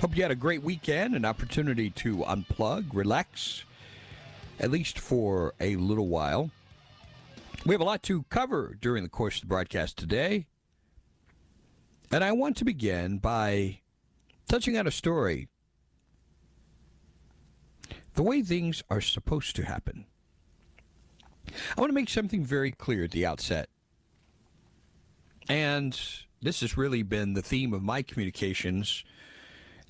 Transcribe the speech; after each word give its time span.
Hope 0.00 0.14
you 0.14 0.22
had 0.22 0.30
a 0.30 0.36
great 0.36 0.62
weekend, 0.62 1.14
an 1.14 1.24
opportunity 1.24 1.88
to 1.88 2.18
unplug, 2.18 2.84
relax, 2.92 3.64
at 4.60 4.70
least 4.70 4.98
for 4.98 5.54
a 5.58 5.76
little 5.76 6.08
while. 6.08 6.50
We 7.64 7.72
have 7.72 7.80
a 7.80 7.84
lot 7.84 8.02
to 8.02 8.24
cover 8.24 8.76
during 8.78 9.04
the 9.04 9.08
course 9.08 9.36
of 9.36 9.40
the 9.40 9.46
broadcast 9.46 9.96
today. 9.96 10.48
And 12.12 12.22
I 12.22 12.32
want 12.32 12.58
to 12.58 12.64
begin 12.66 13.16
by 13.16 13.80
touching 14.46 14.76
on 14.76 14.86
a 14.86 14.90
story 14.90 15.48
the 18.16 18.22
way 18.22 18.42
things 18.42 18.82
are 18.90 19.00
supposed 19.00 19.56
to 19.56 19.64
happen. 19.64 20.04
I 21.74 21.80
want 21.80 21.88
to 21.88 21.94
make 21.94 22.10
something 22.10 22.44
very 22.44 22.70
clear 22.70 23.04
at 23.04 23.12
the 23.12 23.24
outset. 23.24 23.70
And 25.48 25.98
this 26.42 26.60
has 26.60 26.76
really 26.76 27.02
been 27.02 27.32
the 27.32 27.40
theme 27.40 27.72
of 27.72 27.82
my 27.82 28.02
communications 28.02 29.02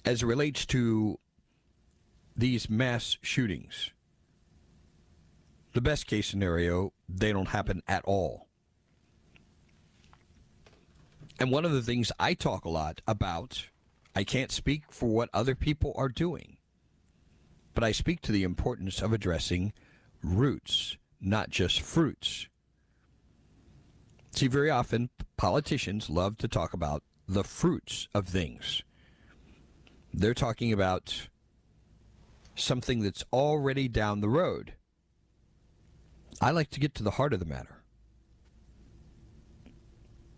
as 0.07 0.23
it 0.23 0.27
relates 0.27 0.65
to 0.65 1.19
these 2.37 2.71
mass 2.71 3.19
shootings. 3.23 3.91
The 5.73 5.81
best 5.81 6.07
case 6.07 6.29
scenario, 6.29 6.93
they 7.09 7.33
don't 7.33 7.49
happen 7.49 7.83
at 7.89 8.05
all. 8.05 8.47
And 11.39 11.51
one 11.51 11.65
of 11.65 11.73
the 11.73 11.83
things 11.83 12.13
I 12.19 12.33
talk 12.33 12.65
a 12.65 12.71
lot 12.71 13.03
about, 13.07 13.67
I 14.15 14.25
can't 14.25 14.53
speak 14.53 14.85
for 14.91 15.09
what 15.11 15.29
other 15.35 15.55
people 15.55 15.93
are 15.97 16.09
doing, 16.09 16.57
but 17.75 17.85
I 17.85 17.93
speak 17.93 18.23
to 18.23 18.33
the 18.33 18.45
importance 18.45 19.03
of 19.03 19.13
addressing 19.13 19.75
roots, 20.23 20.97
not 21.21 21.51
just 21.51 21.81
fruits. 21.81 22.49
See, 24.31 24.47
very 24.47 24.71
often 24.71 25.11
politicians 25.37 26.09
love 26.09 26.39
to 26.39 26.49
talk 26.49 26.73
about 26.73 27.03
the 27.29 27.45
fruits 27.45 28.09
of 28.15 28.27
things. 28.27 28.83
They're 30.19 30.33
talking 30.33 30.73
about 30.73 31.29
something 32.55 33.03
that's 33.03 33.23
already 33.35 33.87
down 33.87 34.23
the 34.23 34.31
road. 34.31 34.73
I 36.41 36.53
like 36.53 36.71
to 36.71 36.81
get 36.81 36.95
to 36.95 37.03
the 37.03 37.13
heart 37.13 37.35
of 37.35 37.39
the 37.39 37.45
matter. 37.45 37.83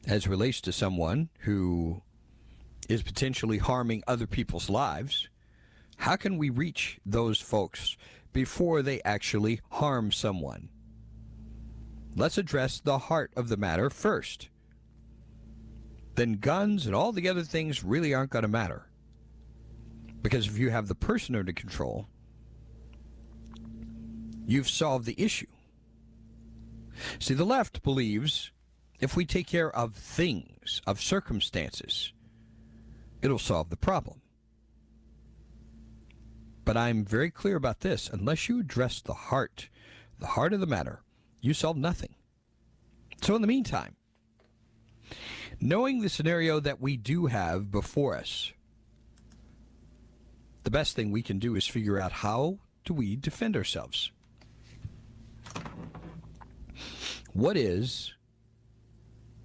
As 0.05 0.27
relates 0.27 0.61
to 0.62 0.72
someone 0.72 1.28
who 1.43 2.03
is 2.88 3.05
potentially 3.05 3.59
harming 3.59 4.03
other 4.09 4.27
people's 4.27 4.69
lives, 4.69 5.28
how 5.99 6.17
can 6.17 6.38
we 6.38 6.50
reach 6.50 6.99
those 7.06 7.41
folks 7.41 7.97
before 8.33 8.83
they 8.83 9.00
actually 9.05 9.61
harm 9.71 10.11
someone? 10.11 10.71
Let's 12.17 12.37
address 12.37 12.81
the 12.81 12.99
heart 12.99 13.31
of 13.37 13.49
the 13.49 13.56
matter 13.56 13.91
first. 13.91 14.49
Then 16.17 16.33
guns 16.33 16.84
and 16.84 16.97
all 16.97 17.12
the 17.12 17.28
other 17.28 17.44
things 17.44 17.84
really 17.84 18.12
aren't 18.12 18.33
going 18.33 18.43
to 18.43 18.49
matter. 18.49 18.88
Because 20.28 20.47
if 20.47 20.59
you 20.59 20.69
have 20.69 20.89
the 20.89 20.94
person 20.94 21.34
under 21.34 21.55
control, 21.55 22.06
you've 24.47 24.69
solved 24.69 25.06
the 25.06 25.19
issue. 25.19 25.47
See, 27.19 27.33
the 27.33 27.47
left 27.47 27.83
believes 27.83 28.53
if 29.00 29.17
we 29.17 29.25
take 29.25 29.47
care 29.47 29.75
of 29.75 29.94
things, 29.94 30.83
of 30.87 31.00
circumstances, 31.00 32.12
it'll 33.22 33.38
solve 33.38 33.71
the 33.71 33.78
problem. 33.78 34.21
But 36.62 36.77
I'm 36.77 37.06
very 37.06 37.31
clear 37.31 37.56
about 37.56 37.81
this. 37.81 38.11
Unless 38.12 38.50
you 38.50 38.61
address 38.61 39.00
the 39.00 39.15
heart, 39.15 39.71
the 40.19 40.27
heart 40.27 40.53
of 40.53 40.61
the 40.61 40.67
matter, 40.67 41.00
you 41.41 41.55
solve 41.55 41.78
nothing. 41.78 42.17
So, 43.22 43.34
in 43.34 43.41
the 43.41 43.49
meantime, 43.49 43.97
knowing 45.59 46.03
the 46.03 46.11
scenario 46.11 46.61
that 46.61 46.83
we 46.83 46.99
do 46.99 47.27
have 47.27 47.71
before 47.71 48.15
us, 48.15 48.53
the 50.69 50.79
best 50.79 50.95
thing 50.95 51.11
we 51.11 51.23
can 51.23 51.39
do 51.39 51.56
is 51.56 51.67
figure 51.67 51.99
out 51.99 52.12
how 52.12 52.59
do 52.84 52.93
we 52.93 53.17
defend 53.17 53.56
ourselves. 53.56 54.12
What 57.33 57.56
is 57.56 58.12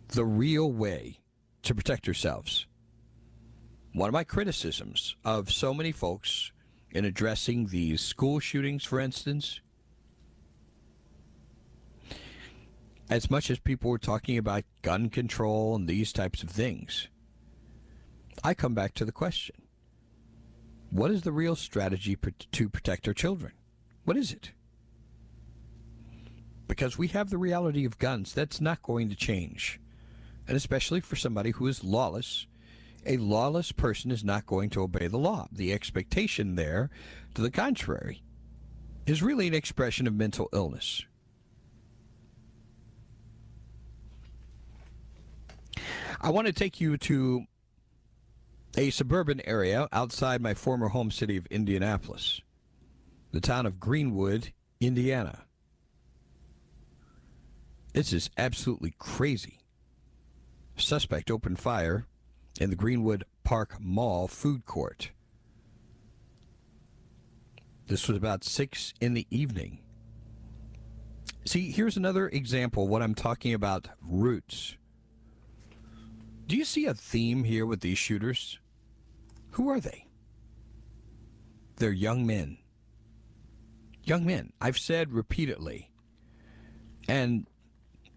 the 0.10 0.26
real 0.26 0.70
way 0.70 1.20
to 1.62 1.74
protect 1.74 2.08
yourselves? 2.08 2.68
One 3.94 4.10
of 4.10 4.14
my 4.14 4.26
criticisms 4.26 5.16
of 5.24 5.50
so 5.50 5.74
many 5.74 5.94
folks 5.94 6.52
in 6.92 7.06
addressing 7.06 7.68
these 7.68 8.02
school 8.02 8.42
shootings, 8.42 8.84
for 8.84 9.00
instance, 9.00 9.62
as 13.10 13.32
much 13.32 13.50
as 13.50 13.60
people 13.60 13.90
were 13.90 13.98
talking 13.98 14.38
about 14.38 14.66
gun 14.82 15.08
control 15.08 15.74
and 15.74 15.88
these 15.88 16.12
types 16.12 16.44
of 16.44 16.50
things, 16.50 17.08
I 18.44 18.54
come 18.54 18.74
back 18.74 18.94
to 18.96 19.06
the 19.06 19.14
question 19.14 19.63
what 20.94 21.10
is 21.10 21.24
the 21.24 21.32
real 21.32 21.56
strategy 21.56 22.16
to 22.52 22.70
protect 22.70 23.08
our 23.08 23.16
children? 23.16 23.52
What 24.06 24.16
is 24.16 24.32
it? 24.32 24.52
Because 26.68 27.00
we 27.00 27.08
have 27.08 27.32
the 27.32 27.38
reality 27.40 27.84
of 27.84 27.98
guns. 27.98 28.32
That's 28.32 28.62
not 28.62 28.84
going 28.84 29.10
to 29.10 29.16
change. 29.16 29.80
And 30.48 30.56
especially 30.56 31.00
for 31.00 31.16
somebody 31.16 31.50
who 31.50 31.66
is 31.66 31.84
lawless, 31.84 32.46
a 33.08 33.18
lawless 33.18 33.72
person 33.72 34.12
is 34.12 34.24
not 34.24 34.46
going 34.46 34.70
to 34.72 34.84
obey 34.84 35.08
the 35.08 35.18
law. 35.18 35.48
The 35.52 35.74
expectation 35.74 36.56
there, 36.56 36.92
to 37.34 37.42
the 37.42 37.52
contrary, 37.52 38.22
is 39.08 39.24
really 39.24 39.48
an 39.48 39.56
expression 39.56 40.06
of 40.06 40.14
mental 40.14 40.48
illness. 40.54 41.04
I 46.22 46.30
want 46.30 46.46
to 46.46 46.54
take 46.54 46.80
you 46.80 46.98
to 46.98 47.46
a 48.76 48.90
suburban 48.90 49.42
area 49.46 49.88
outside 49.92 50.42
my 50.42 50.54
former 50.54 50.90
home 50.90 51.12
city 51.12 51.38
of 51.38 51.46
Indianapolis, 51.48 52.42
the 53.32 53.42
town 53.42 53.66
of 53.66 53.80
Greenwood, 53.80 54.52
Indiana. 54.80 55.46
This 57.94 58.12
is 58.12 58.32
absolutely 58.38 58.96
crazy. 58.98 59.60
Suspect 60.76 61.30
opened 61.30 61.60
fire 61.60 62.08
in 62.60 62.72
the 62.72 62.76
Greenwood 62.76 63.24
Park 63.44 63.76
Mall 63.80 64.28
food 64.28 64.66
court. 64.66 65.12
This 67.88 68.08
was 68.08 68.18
about 68.18 68.44
6 68.44 68.94
in 69.00 69.14
the 69.14 69.28
evening. 69.30 69.80
See, 71.46 71.70
here's 71.70 71.98
another 71.98 72.30
example 72.30 72.88
what 72.88 73.04
I'm 73.04 73.14
talking 73.14 73.54
about 73.54 73.90
roots. 74.02 74.78
Do 76.48 76.58
you 76.58 76.66
see 76.66 76.86
a 76.86 76.94
theme 76.94 77.44
here 77.44 77.66
with 77.66 77.82
these 77.82 77.98
shooters? 77.98 78.60
Who 79.54 79.70
are 79.70 79.80
they? 79.80 80.08
They're 81.78 81.92
young 81.92 82.26
men. 82.26 82.58
Young 84.04 84.26
men. 84.26 84.54
I've 84.62 84.78
said 84.78 85.14
repeatedly, 85.14 85.92
and 87.08 87.48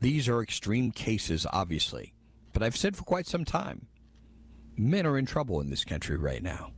these 0.00 0.28
are 0.28 0.42
extreme 0.42 0.90
cases, 0.90 1.46
obviously, 1.52 2.14
but 2.52 2.62
I've 2.62 2.76
said 2.76 2.96
for 2.96 3.04
quite 3.04 3.26
some 3.26 3.44
time 3.44 3.86
men 4.76 5.06
are 5.06 5.16
in 5.16 5.24
trouble 5.26 5.60
in 5.60 5.70
this 5.70 5.84
country 5.84 6.16
right 6.16 6.42
now. 6.42 6.72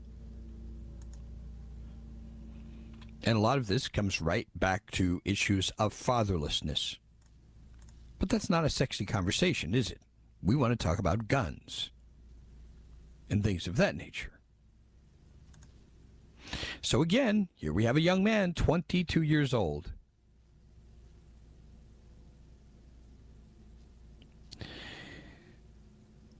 And 3.24 3.36
a 3.36 3.40
lot 3.40 3.58
of 3.58 3.66
this 3.66 3.88
comes 3.88 4.20
right 4.20 4.46
back 4.54 4.90
to 4.92 5.20
issues 5.24 5.70
of 5.78 5.92
fatherlessness. 5.92 6.98
But 8.20 8.28
that's 8.28 8.48
not 8.48 8.64
a 8.64 8.70
sexy 8.70 9.04
conversation, 9.04 9.74
is 9.74 9.90
it? 9.90 10.00
we 10.42 10.56
want 10.56 10.78
to 10.78 10.86
talk 10.86 10.98
about 10.98 11.28
guns 11.28 11.90
and 13.30 13.42
things 13.42 13.66
of 13.66 13.76
that 13.76 13.96
nature. 13.96 14.37
So 16.80 17.02
again, 17.02 17.48
here 17.54 17.72
we 17.72 17.84
have 17.84 17.96
a 17.96 18.00
young 18.00 18.22
man, 18.24 18.54
22 18.54 19.22
years 19.22 19.52
old. 19.52 19.92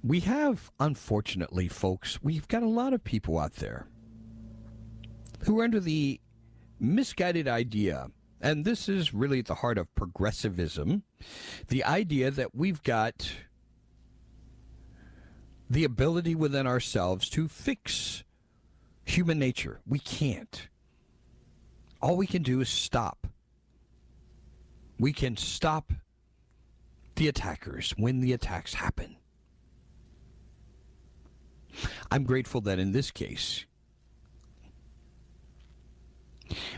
We 0.02 0.20
have, 0.20 0.70
unfortunately, 0.78 1.68
folks, 1.68 2.22
we've 2.22 2.48
got 2.48 2.62
a 2.62 2.68
lot 2.68 2.92
of 2.92 3.04
people 3.04 3.38
out 3.38 3.56
there 3.56 3.88
who 5.44 5.58
are 5.60 5.64
under 5.64 5.80
the 5.80 6.20
misguided 6.80 7.48
idea, 7.48 8.08
and 8.40 8.64
this 8.64 8.88
is 8.88 9.12
really 9.12 9.40
at 9.40 9.46
the 9.46 9.56
heart 9.56 9.76
of 9.76 9.92
progressivism 9.94 11.02
the 11.66 11.84
idea 11.84 12.30
that 12.30 12.54
we've 12.54 12.82
got 12.82 13.32
the 15.68 15.84
ability 15.84 16.34
within 16.34 16.66
ourselves 16.66 17.28
to 17.30 17.48
fix 17.48 18.24
human 19.08 19.38
nature. 19.38 19.80
We 19.86 19.98
can't. 19.98 20.68
All 22.00 22.16
we 22.16 22.26
can 22.26 22.42
do 22.42 22.60
is 22.60 22.68
stop. 22.68 23.26
We 24.98 25.12
can 25.12 25.36
stop 25.36 25.92
the 27.16 27.28
attackers 27.28 27.94
when 27.96 28.20
the 28.20 28.32
attacks 28.32 28.74
happen. 28.74 29.16
I'm 32.10 32.24
grateful 32.24 32.60
that 32.62 32.78
in 32.78 32.92
this 32.92 33.10
case, 33.10 33.64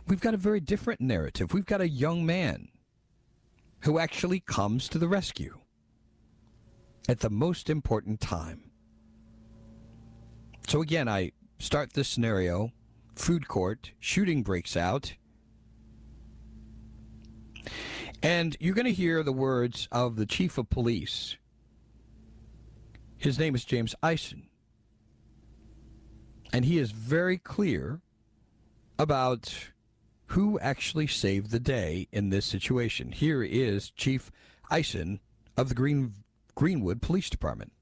we've 0.06 0.21
got 0.21 0.35
a 0.35 0.38
very 0.38 0.61
different 0.61 1.00
narrative. 1.00 1.53
We've 1.53 1.67
got 1.67 1.81
a 1.81 1.88
young 1.88 2.26
man 2.26 2.69
who 3.81 3.99
actually 3.99 4.41
comes 4.41 4.88
to 4.91 4.99
the 4.99 5.09
rescue 5.09 5.59
at 7.09 7.21
the 7.21 7.31
most 7.31 7.71
important 7.71 8.21
time. 8.21 8.71
So, 10.69 10.83
again, 10.83 11.09
I 11.09 11.33
start 11.61 11.93
this 11.93 12.09
scenario 12.09 12.73
food 13.15 13.47
court, 13.47 13.93
shooting 14.01 14.43
breaks 14.43 14.77
out. 14.77 15.15
And 18.23 18.57
you're 18.59 18.75
going 18.75 18.87
to 18.87 18.93
hear 18.93 19.23
the 19.23 19.33
words 19.33 19.87
of 19.93 20.17
the 20.17 20.27
chief 20.27 20.59
of 20.59 20.71
police. 20.71 21.37
His 23.19 23.39
name 23.39 23.55
is 23.55 23.65
James 23.65 23.95
Ison. 24.03 24.49
And 26.53 26.65
he 26.65 26.79
is 26.79 26.91
very 26.91 27.39
clear 27.39 28.01
about 28.99 29.69
who 30.27 30.59
actually 30.61 31.07
saved 31.07 31.51
the 31.51 31.61
day 31.61 32.09
in 32.11 32.31
this 32.31 32.47
situation. 32.47 33.12
Here 33.12 33.43
is 33.43 33.91
Chief 33.91 34.31
Ison 34.75 35.21
of 35.57 35.69
the 35.69 35.75
Green, 35.75 36.15
Greenwood 36.55 37.03
Police 37.03 37.29
Department. 37.29 37.73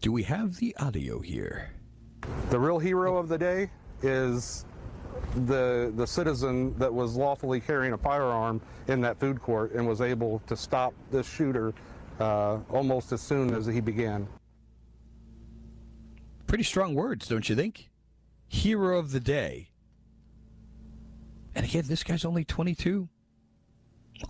Do 0.00 0.12
we 0.12 0.22
have 0.22 0.56
the 0.56 0.74
audio 0.78 1.20
here? 1.20 1.72
The 2.48 2.58
real 2.58 2.78
hero 2.78 3.18
of 3.18 3.28
the 3.28 3.36
day 3.36 3.70
is 4.02 4.64
the 5.44 5.92
the 5.94 6.06
citizen 6.06 6.74
that 6.78 6.92
was 6.92 7.16
lawfully 7.16 7.60
carrying 7.60 7.92
a 7.92 7.98
firearm 7.98 8.62
in 8.88 9.02
that 9.02 9.20
food 9.20 9.42
court 9.42 9.72
and 9.72 9.86
was 9.86 10.00
able 10.00 10.40
to 10.46 10.56
stop 10.56 10.94
this 11.10 11.30
shooter 11.30 11.74
uh, 12.18 12.60
almost 12.70 13.12
as 13.12 13.20
soon 13.20 13.52
as 13.52 13.66
he 13.66 13.80
began. 13.80 14.26
Pretty 16.46 16.64
strong 16.64 16.94
words, 16.94 17.28
don't 17.28 17.46
you 17.50 17.54
think? 17.54 17.90
Hero 18.48 18.98
of 18.98 19.12
the 19.12 19.20
day. 19.20 19.68
And 21.54 21.66
again, 21.66 21.84
this 21.86 22.02
guy's 22.02 22.24
only 22.24 22.44
22. 22.44 23.06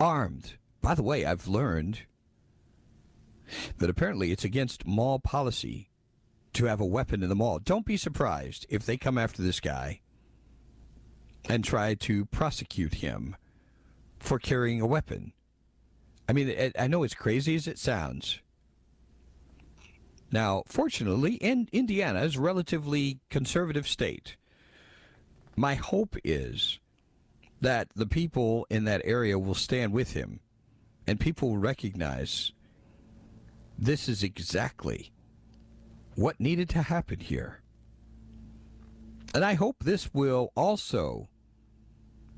Armed. 0.01 0.55
By 0.83 0.97
the 0.97 1.03
way, 1.05 1.25
I've 1.25 1.47
learned 1.47 2.01
that 3.79 3.91
apparently 3.91 4.33
it's 4.33 4.45
against 4.45 4.87
mall 4.87 5.19
policy 5.19 5.91
to 6.53 6.67
have 6.67 6.81
a 6.81 6.87
weapon 6.87 7.23
in 7.23 7.29
the 7.29 7.35
mall. 7.35 7.59
Don't 7.59 7.87
be 7.87 7.97
surprised 7.97 8.67
if 8.69 8.85
they 8.85 8.97
come 8.97 9.19
after 9.19 9.43
this 9.43 9.61
guy 9.61 10.01
and 11.49 11.65
try 11.65 11.95
to 11.95 12.27
prosecute 12.27 12.95
him 12.95 13.37
for 14.19 14.39
carrying 14.39 14.81
a 14.81 14.87
weapon. 14.87 15.33
I 16.29 16.33
mean, 16.33 16.73
I 16.79 16.87
know 16.87 17.03
it's 17.03 17.15
crazy 17.15 17.55
as 17.57 17.67
it 17.67 17.79
sounds. 17.79 18.41
Now, 20.31 20.63
fortunately, 20.67 21.35
in 21.35 21.69
Indiana 21.73 22.21
is 22.23 22.37
a 22.37 22.41
relatively 22.41 23.19
conservative 23.31 23.89
state. 23.89 24.37
My 25.57 25.75
hope 25.75 26.17
is 26.23 26.79
that 27.61 27.89
the 27.97 28.07
people 28.07 28.67
in 28.71 28.85
that 28.85 29.03
area 29.05 29.39
will 29.39 29.55
stand 29.55 29.93
with 29.93 30.13
him 30.13 30.41
and 31.07 31.19
people 31.19 31.51
will 31.51 31.59
recognize 31.59 32.53
this 33.81 34.09
is 34.11 34.23
exactly 34.23 35.11
what 36.15 36.39
needed 36.39 36.69
to 36.69 36.83
happen 36.83 37.19
here. 37.19 37.63
And 39.35 39.43
I 39.43 39.55
hope 39.55 39.83
this 39.83 40.13
will 40.13 40.53
also 40.55 41.29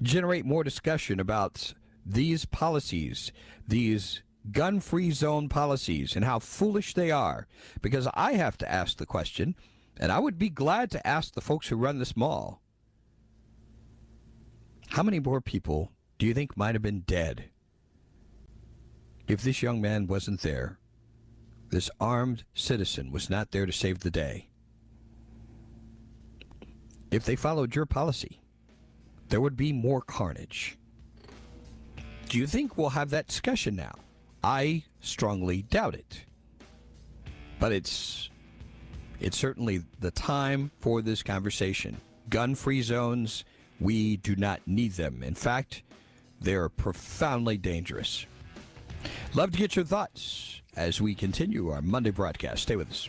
generate 0.01 0.45
more 0.45 0.63
discussion 0.63 1.19
about 1.19 1.75
these 2.07 2.45
policies, 2.45 3.33
these 3.67 4.23
gun 4.53 4.79
free 4.79 5.11
zone 5.11 5.49
policies, 5.49 6.15
and 6.15 6.25
how 6.25 6.39
foolish 6.39 6.95
they 6.95 7.11
are. 7.11 7.49
Because 7.81 8.07
I 8.15 8.35
have 8.35 8.57
to 8.59 8.71
ask 8.71 8.99
the 8.99 9.07
question, 9.07 9.57
and 9.99 10.13
I 10.13 10.21
would 10.21 10.39
be 10.39 10.49
glad 10.49 10.93
to 10.93 11.07
ask 11.07 11.35
the 11.35 11.41
folks 11.41 11.69
who 11.69 11.77
run 11.77 11.99
this 11.99 12.17
mall 12.17 12.63
how 14.91 15.03
many 15.03 15.19
more 15.19 15.41
people 15.41 15.91
do 16.19 16.27
you 16.27 16.35
think 16.35 16.57
might 16.57 16.75
have 16.75 16.83
been 16.83 17.01
dead 17.01 17.45
if 19.27 19.41
this 19.43 19.63
young 19.63 19.81
man 19.81 20.07
wasn't 20.07 20.43
there? 20.43 20.79
This 21.73 21.91
armed 21.99 22.45
citizen 22.53 23.11
was 23.11 23.31
not 23.31 23.51
there 23.51 23.65
to 23.65 23.73
save 23.73 24.01
the 24.01 24.11
day. 24.11 24.51
If 27.11 27.25
they 27.25 27.35
followed 27.35 27.75
your 27.75 27.87
policy, 27.87 28.43
there 29.31 29.41
would 29.41 29.57
be 29.57 29.73
more 29.73 30.03
carnage. 30.03 30.77
Do 32.29 32.37
you 32.37 32.47
think 32.47 32.77
we'll 32.77 32.91
have 32.91 33.09
that 33.11 33.27
discussion 33.27 33.75
now? 33.75 33.95
I 34.45 34.85
strongly 35.01 35.63
doubt 35.63 35.95
it. 35.95 36.27
But 37.59 37.73
it's 37.73 38.29
it's 39.19 39.39
certainly 39.39 39.83
the 39.99 40.11
time 40.11 40.73
for 40.79 41.01
this 41.01 41.23
conversation. 41.23 42.03
Gun-free 42.29 42.83
zones, 42.83 43.45
we 43.81 44.19
do 44.19 44.37
not 44.37 44.61
need 44.67 44.93
them. 44.93 45.23
In 45.23 45.35
fact, 45.35 45.85
they're 46.39 46.69
profoundly 46.69 47.57
dangerous. 47.57 48.27
Love 49.33 49.53
to 49.53 49.59
get 49.59 49.75
your 49.75 49.87
thoughts 49.87 50.62
as 50.77 51.01
we 51.01 51.15
continue 51.15 51.69
our 51.71 51.83
Monday 51.83 52.11
broadcast. 52.11 52.63
Stay 52.63 52.77
with 52.77 52.91
us. 52.91 53.09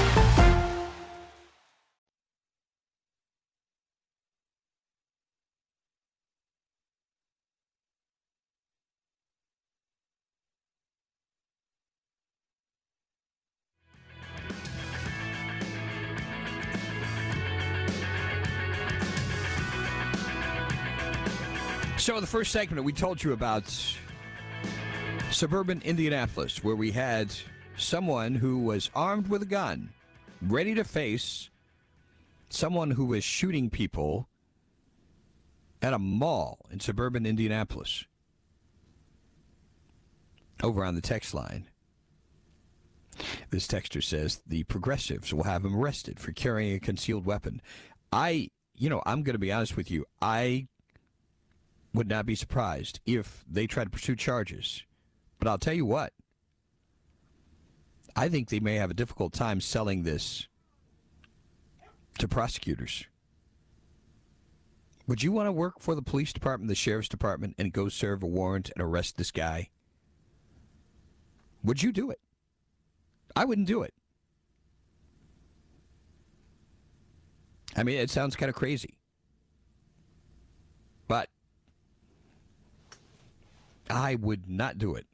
First 22.31 22.53
segment, 22.53 22.85
we 22.85 22.93
told 22.93 23.21
you 23.21 23.33
about 23.33 23.65
suburban 25.31 25.81
Indianapolis, 25.83 26.63
where 26.63 26.77
we 26.77 26.91
had 26.91 27.35
someone 27.75 28.35
who 28.35 28.59
was 28.59 28.89
armed 28.95 29.27
with 29.27 29.41
a 29.41 29.45
gun, 29.45 29.89
ready 30.41 30.73
to 30.73 30.85
face 30.85 31.49
someone 32.47 32.91
who 32.91 33.03
was 33.03 33.25
shooting 33.25 33.69
people 33.69 34.29
at 35.81 35.91
a 35.91 35.99
mall 35.99 36.59
in 36.71 36.79
suburban 36.79 37.25
Indianapolis. 37.25 38.05
Over 40.63 40.85
on 40.85 40.95
the 40.95 41.01
text 41.01 41.33
line. 41.33 41.67
This 43.49 43.67
texter 43.67 44.01
says 44.01 44.41
the 44.47 44.63
progressives 44.63 45.33
will 45.33 45.43
have 45.43 45.65
him 45.65 45.75
arrested 45.75 46.17
for 46.17 46.31
carrying 46.31 46.75
a 46.75 46.79
concealed 46.79 47.25
weapon. 47.25 47.61
I, 48.13 48.51
you 48.73 48.89
know, 48.89 49.01
I'm 49.05 49.23
going 49.23 49.35
to 49.35 49.39
be 49.39 49.51
honest 49.51 49.75
with 49.75 49.91
you. 49.91 50.05
I 50.21 50.69
would 51.93 52.07
not 52.07 52.25
be 52.25 52.35
surprised 52.35 52.99
if 53.05 53.43
they 53.49 53.67
try 53.67 53.83
to 53.83 53.89
pursue 53.89 54.15
charges. 54.15 54.83
But 55.39 55.47
I'll 55.47 55.57
tell 55.57 55.73
you 55.73 55.85
what, 55.85 56.13
I 58.15 58.29
think 58.29 58.49
they 58.49 58.59
may 58.59 58.75
have 58.75 58.91
a 58.91 58.95
difficult 58.95 59.33
time 59.33 59.61
selling 59.61 60.03
this 60.03 60.47
to 62.19 62.27
prosecutors. 62.27 63.05
Would 65.07 65.23
you 65.23 65.31
want 65.31 65.47
to 65.47 65.51
work 65.51 65.79
for 65.79 65.95
the 65.95 66.01
police 66.01 66.31
department, 66.31 66.69
the 66.69 66.75
sheriff's 66.75 67.09
department, 67.09 67.55
and 67.57 67.73
go 67.73 67.89
serve 67.89 68.23
a 68.23 68.27
warrant 68.27 68.69
and 68.75 68.83
arrest 68.83 69.17
this 69.17 69.31
guy? 69.31 69.69
Would 71.63 71.83
you 71.83 71.91
do 71.91 72.11
it? 72.11 72.19
I 73.35 73.45
wouldn't 73.45 73.67
do 73.67 73.81
it. 73.81 73.93
I 77.75 77.83
mean, 77.83 77.97
it 77.97 78.09
sounds 78.09 78.35
kind 78.35 78.49
of 78.49 78.55
crazy. 78.55 78.97
But 81.07 81.29
I 83.91 84.15
would 84.15 84.49
not 84.49 84.77
do 84.77 84.95
it. 84.95 85.05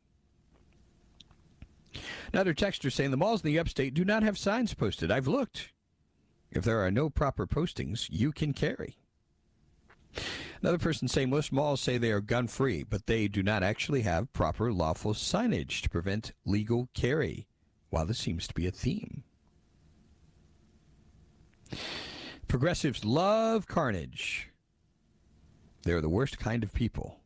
Another 2.31 2.53
texter 2.53 2.91
saying 2.91 3.11
the 3.11 3.17
malls 3.17 3.41
in 3.41 3.47
the 3.47 3.59
upstate 3.59 3.93
do 3.93 4.05
not 4.05 4.23
have 4.23 4.37
signs 4.37 4.73
posted. 4.73 5.11
I've 5.11 5.27
looked. 5.27 5.71
If 6.51 6.63
there 6.63 6.85
are 6.85 6.91
no 6.91 7.09
proper 7.09 7.47
postings, 7.47 8.07
you 8.09 8.31
can 8.31 8.53
carry. 8.53 8.97
Another 10.61 10.77
person 10.77 11.07
saying 11.07 11.29
most 11.29 11.51
malls 11.51 11.81
say 11.81 11.97
they 11.97 12.11
are 12.11 12.21
gun 12.21 12.47
free, 12.47 12.83
but 12.83 13.05
they 13.05 13.27
do 13.27 13.43
not 13.43 13.63
actually 13.63 14.01
have 14.01 14.33
proper 14.33 14.71
lawful 14.71 15.13
signage 15.13 15.81
to 15.81 15.89
prevent 15.89 16.33
legal 16.45 16.89
carry. 16.93 17.47
While 17.89 18.05
this 18.05 18.19
seems 18.19 18.47
to 18.47 18.53
be 18.53 18.67
a 18.67 18.71
theme. 18.71 19.23
Progressives 22.47 23.05
love 23.05 23.67
carnage. 23.67 24.49
They're 25.83 26.01
the 26.01 26.09
worst 26.09 26.39
kind 26.39 26.63
of 26.63 26.73
people. 26.73 27.19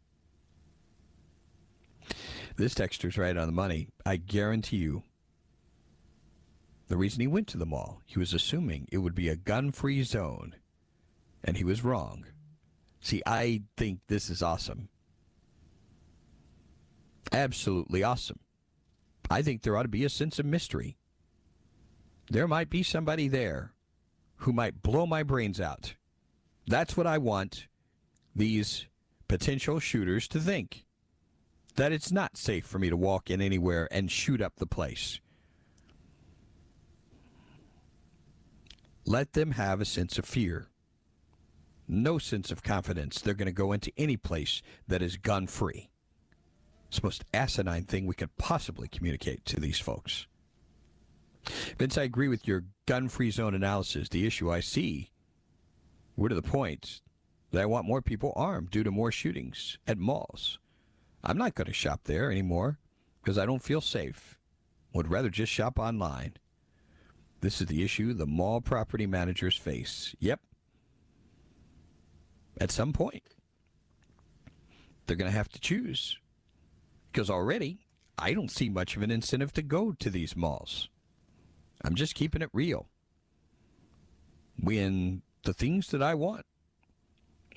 This 2.62 2.76
texter's 2.76 3.18
right 3.18 3.36
on 3.36 3.48
the 3.48 3.52
money. 3.52 3.88
I 4.06 4.18
guarantee 4.18 4.78
you. 4.78 5.02
The 6.90 6.96
reason 6.96 7.22
he 7.22 7.26
went 7.26 7.48
to 7.48 7.58
the 7.58 7.66
mall, 7.66 8.04
he 8.06 8.20
was 8.20 8.36
assuming 8.36 8.88
it 8.92 9.00
would 9.00 9.16
be 9.16 9.30
a 9.30 9.36
gun 9.36 9.72
free 9.72 10.04
zone. 10.04 10.54
And 11.44 11.58
he 11.58 11.64
was 11.64 11.84
wrong. 11.84 12.28
See, 13.00 13.24
I 13.26 13.64
think 13.78 14.02
this 14.10 14.30
is 14.30 14.44
awesome. 14.44 14.90
Absolutely 17.32 18.04
awesome. 18.04 18.42
I 19.28 19.42
think 19.42 19.64
there 19.64 19.76
ought 19.76 19.82
to 19.82 19.90
be 19.90 20.06
a 20.06 20.10
sense 20.10 20.38
of 20.38 20.46
mystery. 20.46 21.00
There 22.30 22.48
might 22.48 22.70
be 22.70 22.84
somebody 22.84 23.28
there 23.28 23.74
who 24.36 24.54
might 24.54 24.84
blow 24.84 25.08
my 25.08 25.24
brains 25.24 25.60
out. 25.60 25.96
That's 26.68 26.96
what 26.96 27.08
I 27.08 27.18
want 27.18 27.66
these 28.36 28.86
potential 29.28 29.80
shooters 29.80 30.28
to 30.28 30.40
think 30.40 30.86
that 31.76 31.92
it's 31.92 32.12
not 32.12 32.38
safe 32.38 32.66
for 32.66 32.80
me 32.80 32.90
to 32.90 32.98
walk 32.98 33.30
in 33.30 33.42
anywhere 33.42 33.88
and 33.92 34.12
shoot 34.12 34.42
up 34.42 34.56
the 34.58 34.66
place. 34.66 35.20
Let 39.06 39.34
them 39.34 39.52
have 39.52 39.82
a 39.82 39.86
sense 39.86 40.18
of 40.18 40.26
fear. 40.26 40.68
No 41.88 42.18
sense 42.18 42.52
of 42.52 42.64
confidence 42.64 43.20
they're 43.20 43.34
going 43.34 43.48
to 43.48 43.52
go 43.52 43.72
into 43.72 43.92
any 43.98 44.16
place 44.16 44.62
that 44.88 45.02
is 45.02 45.18
gun 45.18 45.48
free. 45.48 45.90
It's 46.88 47.00
the 47.00 47.08
most 47.08 47.24
asinine 47.34 47.84
thing 47.84 48.06
we 48.06 48.16
could 48.16 48.38
possibly 48.38 48.88
communicate 48.88 49.46
to 49.46 49.60
these 49.60 49.80
folks. 49.80 50.28
Vince, 51.80 51.98
I 51.98 52.04
agree 52.04 52.28
with 52.28 52.48
your 52.48 52.66
gun 52.86 53.10
free 53.10 53.32
zone 53.32 53.56
analysis. 53.56 54.10
The 54.10 54.28
issue 54.28 54.52
I 54.52 54.60
see, 54.60 55.10
we're 56.16 56.30
to 56.30 56.36
the 56.36 56.42
point 56.42 57.02
that 57.52 57.62
I 57.62 57.66
want 57.66 57.88
more 57.88 58.02
people 58.02 58.34
armed 58.36 58.70
due 58.70 58.84
to 58.84 58.92
more 58.92 59.12
shootings 59.12 59.78
at 59.88 59.98
malls. 59.98 60.60
I'm 61.24 61.38
not 61.38 61.56
going 61.56 61.68
to 61.68 61.74
shop 61.74 62.02
there 62.06 62.32
anymore 62.32 62.80
because 63.22 63.38
I 63.38 63.46
don't 63.46 63.64
feel 63.64 63.82
safe. 63.82 64.40
Would 64.94 65.10
rather 65.10 65.30
just 65.30 65.52
shop 65.52 65.80
online. 65.80 66.34
This 67.42 67.62
is 67.62 67.68
the 67.68 67.84
issue 67.84 68.14
the 68.14 68.26
mall 68.26 68.62
property 68.62 69.08
managers 69.08 69.56
face. 69.56 70.16
Yep. 70.20 70.42
At 72.60 72.72
some 72.72 72.94
point, 72.94 73.24
they're 75.06 75.16
going 75.16 75.32
to 75.32 75.38
have 75.38 75.50
to 75.50 75.60
choose. 75.60 76.20
Because 77.12 77.30
already, 77.30 77.80
I 78.18 78.34
don't 78.34 78.52
see 78.52 78.70
much 78.70 78.96
of 78.96 79.02
an 79.02 79.12
incentive 79.12 79.54
to 79.54 79.62
go 79.62 79.94
to 79.94 80.10
these 80.10 80.36
malls. 80.36 80.90
I'm 81.84 81.96
just 81.96 82.16
keeping 82.16 82.42
it 82.42 82.50
real. 82.54 82.88
When 84.60 85.24
the 85.44 85.54
things 85.54 85.88
that 85.88 86.04
I 86.04 86.14
want, 86.14 86.46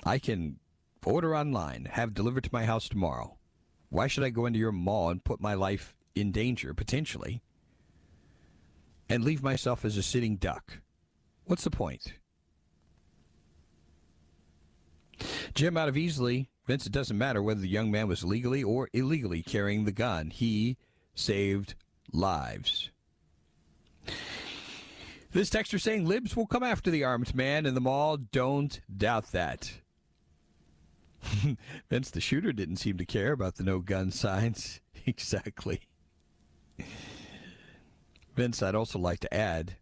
I 0.03 0.17
can 0.17 0.59
order 1.05 1.35
online, 1.35 1.85
have 1.91 2.15
delivered 2.15 2.43
to 2.45 2.49
my 2.51 2.65
house 2.65 2.89
tomorrow. 2.89 3.37
Why 3.95 4.07
should 4.07 4.25
I 4.25 4.29
go 4.29 4.45
into 4.45 4.59
your 4.59 4.73
mall 4.73 5.09
and 5.09 5.23
put 5.23 5.39
my 5.39 5.53
life 5.53 5.95
in 6.15 6.33
danger, 6.33 6.73
potentially, 6.73 7.41
and 9.07 9.23
leave 9.23 9.41
myself 9.41 9.85
as 9.85 9.95
a 9.95 10.03
sitting 10.03 10.35
duck? 10.35 10.79
What's 11.45 11.63
the 11.63 11.71
point? 11.71 12.15
Jim 15.53 15.77
out 15.77 15.87
of 15.87 15.95
Easley, 15.95 16.47
Vince, 16.67 16.85
it 16.85 16.91
doesn't 16.91 17.17
matter 17.17 17.41
whether 17.41 17.61
the 17.61 17.69
young 17.69 17.89
man 17.89 18.09
was 18.09 18.25
legally 18.25 18.61
or 18.61 18.89
illegally 18.91 19.41
carrying 19.41 19.85
the 19.85 19.93
gun. 19.93 20.29
He 20.29 20.75
saved 21.13 21.75
lives. 22.11 22.91
This 25.31 25.49
texter 25.49 25.79
saying 25.79 26.05
libs 26.05 26.35
will 26.35 26.47
come 26.47 26.63
after 26.63 26.91
the 26.91 27.05
armed 27.05 27.33
man 27.33 27.65
in 27.65 27.75
the 27.75 27.79
mall. 27.79 28.17
Don't 28.17 28.81
doubt 28.93 29.31
that. 29.31 29.71
Vince, 31.89 32.09
the 32.09 32.21
shooter, 32.21 32.51
didn't 32.51 32.77
seem 32.77 32.97
to 32.97 33.05
care 33.05 33.31
about 33.31 33.55
the 33.55 33.63
no 33.63 33.79
gun 33.79 34.11
signs. 34.11 34.79
exactly. 35.05 35.81
Vince, 38.35 38.61
I'd 38.61 38.75
also 38.75 38.99
like 38.99 39.19
to 39.21 39.33
add 39.33 39.77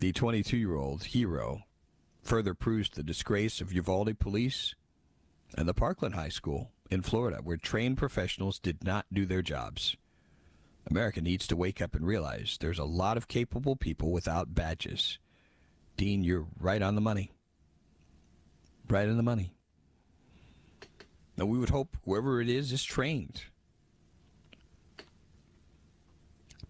the 0.00 0.12
22 0.12 0.56
year 0.56 0.74
old 0.74 1.04
hero 1.04 1.62
further 2.22 2.54
proves 2.54 2.90
the 2.90 3.02
disgrace 3.02 3.60
of 3.60 3.72
Uvalde 3.72 4.18
police 4.18 4.74
and 5.56 5.68
the 5.68 5.74
Parkland 5.74 6.14
High 6.14 6.28
School 6.28 6.70
in 6.90 7.02
Florida, 7.02 7.40
where 7.42 7.56
trained 7.56 7.96
professionals 7.96 8.58
did 8.58 8.84
not 8.84 9.06
do 9.12 9.26
their 9.26 9.42
jobs. 9.42 9.96
America 10.90 11.20
needs 11.20 11.46
to 11.46 11.56
wake 11.56 11.80
up 11.80 11.94
and 11.94 12.06
realize 12.06 12.58
there's 12.60 12.78
a 12.78 12.84
lot 12.84 13.16
of 13.16 13.28
capable 13.28 13.76
people 13.76 14.10
without 14.10 14.54
badges. 14.54 15.18
Dean, 15.96 16.24
you're 16.24 16.46
right 16.58 16.82
on 16.82 16.94
the 16.94 17.00
money. 17.00 17.33
Right 18.94 19.08
in 19.08 19.16
the 19.16 19.24
money. 19.24 19.52
Now, 21.36 21.46
we 21.46 21.58
would 21.58 21.70
hope 21.70 21.96
whoever 22.04 22.40
it 22.40 22.48
is 22.48 22.70
is 22.70 22.84
trained. 22.84 23.42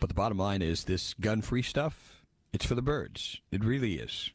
But 0.00 0.08
the 0.08 0.14
bottom 0.14 0.38
line 0.38 0.62
is 0.62 0.84
this 0.84 1.12
gun 1.12 1.42
free 1.42 1.60
stuff, 1.60 2.24
it's 2.50 2.64
for 2.64 2.74
the 2.74 2.80
birds. 2.80 3.42
It 3.52 3.62
really 3.62 3.96
is. 3.96 4.30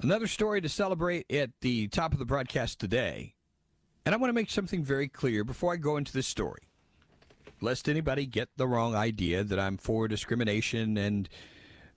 Another 0.00 0.26
story 0.26 0.62
to 0.62 0.70
celebrate 0.70 1.30
at 1.30 1.50
the 1.60 1.88
top 1.88 2.14
of 2.14 2.18
the 2.18 2.24
broadcast 2.24 2.80
today. 2.80 3.34
And 4.06 4.14
I 4.14 4.18
want 4.18 4.30
to 4.30 4.34
make 4.34 4.48
something 4.48 4.82
very 4.82 5.06
clear 5.06 5.44
before 5.44 5.74
I 5.74 5.76
go 5.76 5.98
into 5.98 6.14
this 6.14 6.26
story, 6.26 6.62
lest 7.60 7.90
anybody 7.90 8.24
get 8.24 8.48
the 8.56 8.66
wrong 8.66 8.94
idea 8.94 9.44
that 9.44 9.60
I'm 9.60 9.76
for 9.76 10.08
discrimination 10.08 10.96
and 10.96 11.28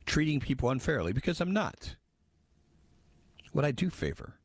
treating 0.05 0.41
people 0.41 0.69
unfairly, 0.69 1.13
because 1.13 1.39
I'm 1.39 1.53
not. 1.53 1.95
What 3.51 3.65
I 3.65 3.72
do 3.72 3.89
favor 3.89 4.36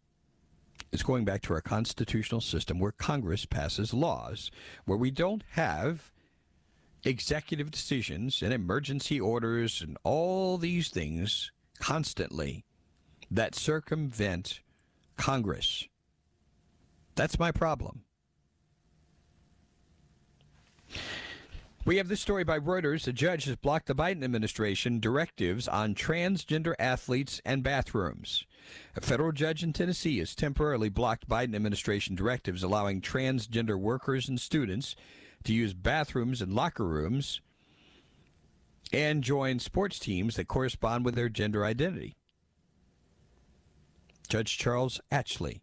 is 0.90 1.02
going 1.02 1.24
back 1.24 1.42
to 1.42 1.52
our 1.54 1.60
constitutional 1.60 2.40
system 2.40 2.78
where 2.78 2.92
Congress 2.92 3.46
passes 3.46 3.94
laws, 3.94 4.50
where 4.84 4.98
we 4.98 5.10
don't 5.10 5.44
have 5.50 6.12
executive 7.04 7.70
decisions 7.70 8.42
and 8.42 8.52
emergency 8.52 9.20
orders 9.20 9.80
and 9.80 9.96
all 10.02 10.58
these 10.58 10.88
things 10.88 11.52
constantly 11.78 12.64
that 13.30 13.54
circumvent 13.54 14.60
Congress. 15.16 15.86
That's 17.14 17.38
my 17.38 17.52
problem. 17.52 18.02
We 21.86 21.98
have 21.98 22.08
this 22.08 22.20
story 22.20 22.42
by 22.42 22.58
Reuters. 22.58 23.06
A 23.06 23.12
judge 23.12 23.44
has 23.44 23.54
blocked 23.54 23.86
the 23.86 23.94
Biden 23.94 24.24
administration 24.24 24.98
directives 24.98 25.68
on 25.68 25.94
transgender 25.94 26.74
athletes 26.80 27.40
and 27.44 27.62
bathrooms. 27.62 28.44
A 28.96 29.00
federal 29.00 29.30
judge 29.30 29.62
in 29.62 29.72
Tennessee 29.72 30.18
has 30.18 30.34
temporarily 30.34 30.88
blocked 30.88 31.28
Biden 31.28 31.54
administration 31.54 32.16
directives 32.16 32.64
allowing 32.64 33.00
transgender 33.00 33.78
workers 33.78 34.28
and 34.28 34.40
students 34.40 34.96
to 35.44 35.54
use 35.54 35.74
bathrooms 35.74 36.42
and 36.42 36.52
locker 36.54 36.84
rooms 36.84 37.40
and 38.92 39.22
join 39.22 39.60
sports 39.60 40.00
teams 40.00 40.34
that 40.34 40.48
correspond 40.48 41.04
with 41.04 41.14
their 41.14 41.28
gender 41.28 41.64
identity. 41.64 42.16
Judge 44.28 44.58
Charles 44.58 45.00
Atchley 45.12 45.60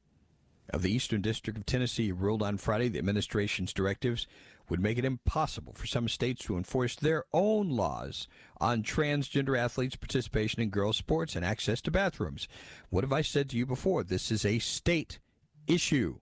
of 0.70 0.84
the 0.84 0.92
Eastern 0.92 1.22
District 1.22 1.60
of 1.60 1.66
Tennessee 1.66 2.14
ruled 2.14 2.42
on 2.42 2.58
Friday 2.58 2.88
the 2.88 3.00
administration's 3.00 3.74
directives 3.74 4.26
would 4.70 4.80
make 4.80 4.98
it 4.98 5.06
impossible 5.06 5.74
for 5.74 5.86
some 5.86 6.08
states 6.08 6.44
to 6.46 6.58
enforce 6.58 6.96
their 6.96 7.26
own 7.34 7.70
laws 7.70 8.28
on 8.60 8.84
transgender 8.84 9.58
athletes' 9.58 9.96
participation 9.96 10.62
in 10.62 10.70
girls' 10.70 10.98
sports 10.98 11.36
and 11.36 11.46
access 11.46 11.82
to 11.82 11.92
bathrooms. 11.92 12.48
What 12.90 13.04
have 13.04 13.14
I 13.14 13.22
said 13.22 13.50
to 13.50 13.58
you 13.58 13.66
before? 13.66 14.04
This 14.04 14.32
is 14.32 14.46
a 14.46 14.60
state 14.60 15.20
issue. 15.68 16.20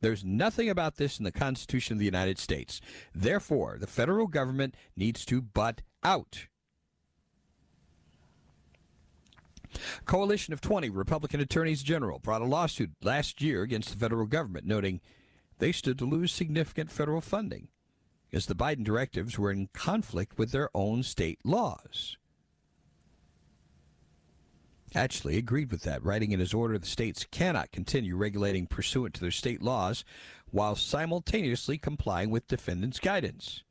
There's 0.00 0.24
nothing 0.24 0.68
about 0.68 0.96
this 0.96 1.18
in 1.18 1.24
the 1.24 1.32
Constitution 1.32 1.94
of 1.94 1.98
the 1.98 2.04
United 2.04 2.38
States. 2.38 2.80
Therefore, 3.14 3.78
the 3.80 3.86
federal 3.86 4.26
government 4.26 4.74
needs 4.96 5.24
to 5.26 5.40
butt 5.40 5.80
out. 6.02 6.46
Coalition 10.04 10.52
of 10.52 10.60
20 10.60 10.90
Republican 10.90 11.40
attorneys 11.40 11.82
general 11.82 12.18
brought 12.18 12.42
a 12.42 12.46
lawsuit 12.46 12.90
last 13.02 13.40
year 13.40 13.62
against 13.62 13.90
the 13.90 13.96
federal 13.96 14.26
government, 14.26 14.66
noting 14.66 15.00
they 15.58 15.72
stood 15.72 15.98
to 15.98 16.04
lose 16.04 16.32
significant 16.32 16.90
federal 16.90 17.20
funding 17.20 17.68
as 18.32 18.46
the 18.46 18.54
Biden 18.54 18.84
directives 18.84 19.38
were 19.38 19.52
in 19.52 19.68
conflict 19.72 20.36
with 20.36 20.50
their 20.50 20.68
own 20.74 21.02
state 21.02 21.38
laws. 21.44 22.16
Atchley 24.94 25.36
agreed 25.36 25.72
with 25.72 25.82
that, 25.82 26.04
writing 26.04 26.32
in 26.32 26.40
his 26.40 26.54
order 26.54 26.78
the 26.78 26.86
states 26.86 27.26
cannot 27.30 27.72
continue 27.72 28.16
regulating 28.16 28.66
pursuant 28.66 29.14
to 29.14 29.20
their 29.20 29.30
state 29.30 29.60
laws 29.60 30.04
while 30.50 30.76
simultaneously 30.76 31.78
complying 31.78 32.30
with 32.30 32.46
defendants' 32.46 33.00
guidance. 33.00 33.64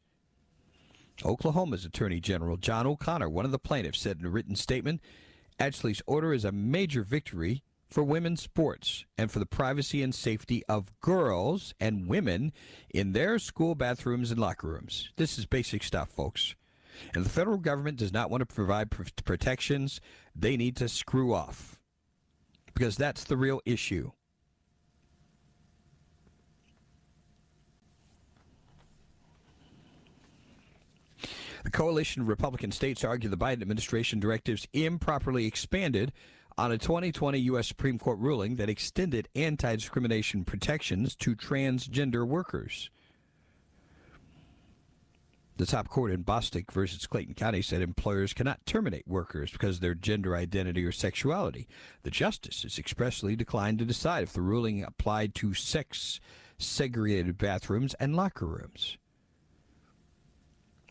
Oklahoma's 1.24 1.86
Attorney 1.86 2.20
General 2.20 2.58
John 2.58 2.86
O'Connor, 2.86 3.30
one 3.30 3.46
of 3.46 3.52
the 3.52 3.60
plaintiffs, 3.60 4.02
said 4.02 4.20
in 4.20 4.26
a 4.26 4.30
written 4.30 4.56
statement 4.56 5.02
Atchley's 5.60 6.02
order 6.06 6.34
is 6.34 6.44
a 6.44 6.52
major 6.52 7.04
victory 7.04 7.64
for 7.94 8.04
women's 8.04 8.42
sports 8.42 9.06
and 9.20 9.30
for 9.30 9.38
the 9.38 9.46
privacy 9.46 10.02
and 10.02 10.16
safety 10.16 10.64
of 10.68 11.00
girls 11.00 11.76
and 11.80 12.08
women 12.08 12.52
in 12.90 13.12
their 13.14 13.38
school 13.38 13.76
bathrooms 13.76 14.32
and 14.32 14.40
locker 14.40 14.68
rooms. 14.68 15.12
This 15.18 15.38
is 15.38 15.46
basic 15.46 15.84
stuff, 15.84 16.10
folks. 16.10 16.56
And 17.14 17.24
the 17.24 17.30
federal 17.30 17.60
government 17.60 18.00
does 18.00 18.12
not 18.12 18.32
want 18.32 18.42
to 18.42 18.48
provide 18.52 18.90
pr- 18.90 19.04
protections. 19.24 20.02
They 20.36 20.58
need 20.58 20.76
to 20.78 20.90
screw 20.90 21.36
off 21.36 21.80
because 22.74 22.98
that's 22.98 23.26
the 23.26 23.38
real 23.38 23.62
issue. 23.64 24.12
The 31.64 31.70
coalition 31.70 32.24
of 32.24 32.28
Republican 32.28 32.72
states 32.72 33.04
argue 33.04 33.30
the 33.30 33.38
Biden 33.38 33.62
administration 33.62 34.20
directives 34.20 34.68
improperly 34.74 35.46
expanded 35.46 36.12
on 36.58 36.72
a 36.72 36.78
2020 36.78 37.40
U.S. 37.40 37.68
Supreme 37.68 37.98
Court 37.98 38.20
ruling 38.20 38.56
that 38.58 38.70
extended 38.70 39.28
anti 39.36 39.76
discrimination 39.76 40.44
protections 40.44 41.16
to 41.18 41.36
transgender 41.36 42.28
workers. 42.28 42.90
The 45.58 45.66
top 45.68 45.88
court 45.88 46.12
in 46.12 46.24
Bostock 46.24 46.72
versus 46.72 47.06
Clayton 47.06 47.36
County 47.36 47.62
said 47.62 47.84
employers 47.84 48.34
cannot 48.34 48.66
terminate 48.66 49.08
workers 49.08 49.52
because 49.52 49.76
of 49.76 49.82
their 49.82 49.94
gender 49.94 50.36
identity 50.36 50.84
or 50.84 50.92
sexuality. 50.92 51.68
The 52.02 52.10
justices 52.10 52.80
expressly 52.80 53.36
declined 53.36 53.78
to 53.80 53.86
decide 53.86 54.24
if 54.24 54.34
the 54.34 54.42
ruling 54.42 54.84
applied 54.84 55.36
to 55.36 55.54
sex 55.54 56.20
segregated 56.58 57.38
bathrooms 57.38 57.94
and 57.96 58.16
locker 58.16 58.48
rooms. 58.48 58.98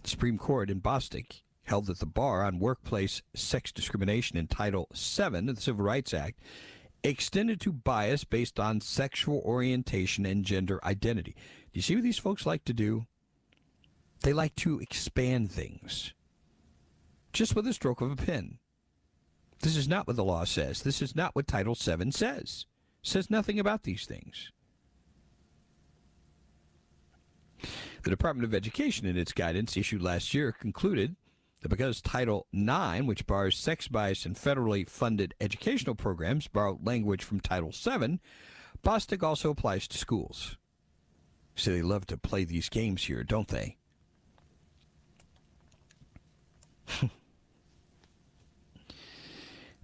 The 0.04 0.10
Supreme 0.10 0.38
Court 0.38 0.70
in 0.70 0.78
Bostock 0.78 1.42
held 1.64 1.86
that 1.86 1.98
the 1.98 2.06
bar 2.06 2.44
on 2.44 2.58
workplace 2.58 3.22
sex 3.34 3.72
discrimination 3.72 4.36
in 4.36 4.46
Title 4.46 4.88
VII 4.94 5.36
of 5.48 5.56
the 5.56 5.62
Civil 5.62 5.84
Rights 5.84 6.12
Act 6.12 6.40
extended 7.04 7.60
to 7.60 7.72
bias 7.72 8.24
based 8.24 8.60
on 8.60 8.80
sexual 8.80 9.40
orientation 9.44 10.24
and 10.24 10.44
gender 10.44 10.80
identity. 10.84 11.34
Do 11.72 11.78
you 11.78 11.82
see 11.82 11.94
what 11.94 12.04
these 12.04 12.18
folks 12.18 12.46
like 12.46 12.64
to 12.64 12.72
do? 12.72 13.06
They 14.20 14.32
like 14.32 14.54
to 14.56 14.78
expand 14.78 15.50
things 15.50 16.12
just 17.32 17.56
with 17.56 17.66
a 17.66 17.72
stroke 17.72 18.00
of 18.00 18.12
a 18.12 18.16
pen. 18.16 18.58
This 19.60 19.76
is 19.76 19.88
not 19.88 20.06
what 20.06 20.16
the 20.16 20.24
law 20.24 20.44
says. 20.44 20.82
This 20.82 21.00
is 21.00 21.16
not 21.16 21.34
what 21.34 21.46
Title 21.46 21.74
VII 21.74 22.10
says. 22.10 22.66
It 23.02 23.08
says 23.08 23.30
nothing 23.30 23.58
about 23.58 23.84
these 23.84 24.06
things. 24.06 24.50
The 28.02 28.10
Department 28.10 28.44
of 28.44 28.54
Education, 28.54 29.06
in 29.06 29.16
its 29.16 29.32
guidance 29.32 29.76
issued 29.76 30.02
last 30.02 30.34
year, 30.34 30.50
concluded 30.50 31.14
because 31.68 32.00
Title 32.00 32.46
IX, 32.52 33.06
which 33.06 33.26
bars 33.26 33.56
sex 33.56 33.88
bias 33.88 34.26
in 34.26 34.34
federally 34.34 34.88
funded 34.88 35.34
educational 35.40 35.94
programs, 35.94 36.48
borrowed 36.48 36.84
language 36.84 37.22
from 37.22 37.40
Title 37.40 37.72
VII, 37.72 38.18
Bostock 38.82 39.22
also 39.22 39.50
applies 39.50 39.86
to 39.88 39.98
schools. 39.98 40.56
So 41.54 41.70
they 41.70 41.82
love 41.82 42.06
to 42.06 42.16
play 42.16 42.44
these 42.44 42.68
games 42.68 43.04
here, 43.04 43.22
don't 43.22 43.48
they? 43.48 43.76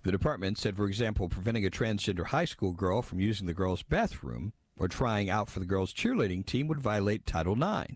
the 0.02 0.12
department 0.12 0.58
said, 0.58 0.76
for 0.76 0.86
example, 0.86 1.28
preventing 1.28 1.64
a 1.64 1.70
transgender 1.70 2.26
high 2.26 2.44
school 2.44 2.72
girl 2.72 3.02
from 3.02 3.20
using 3.20 3.46
the 3.46 3.54
girls' 3.54 3.82
bathroom 3.82 4.52
or 4.78 4.88
trying 4.88 5.30
out 5.30 5.48
for 5.48 5.60
the 5.60 5.66
girls' 5.66 5.92
cheerleading 5.92 6.44
team 6.44 6.66
would 6.68 6.80
violate 6.80 7.26
Title 7.26 7.54
IX. 7.54 7.94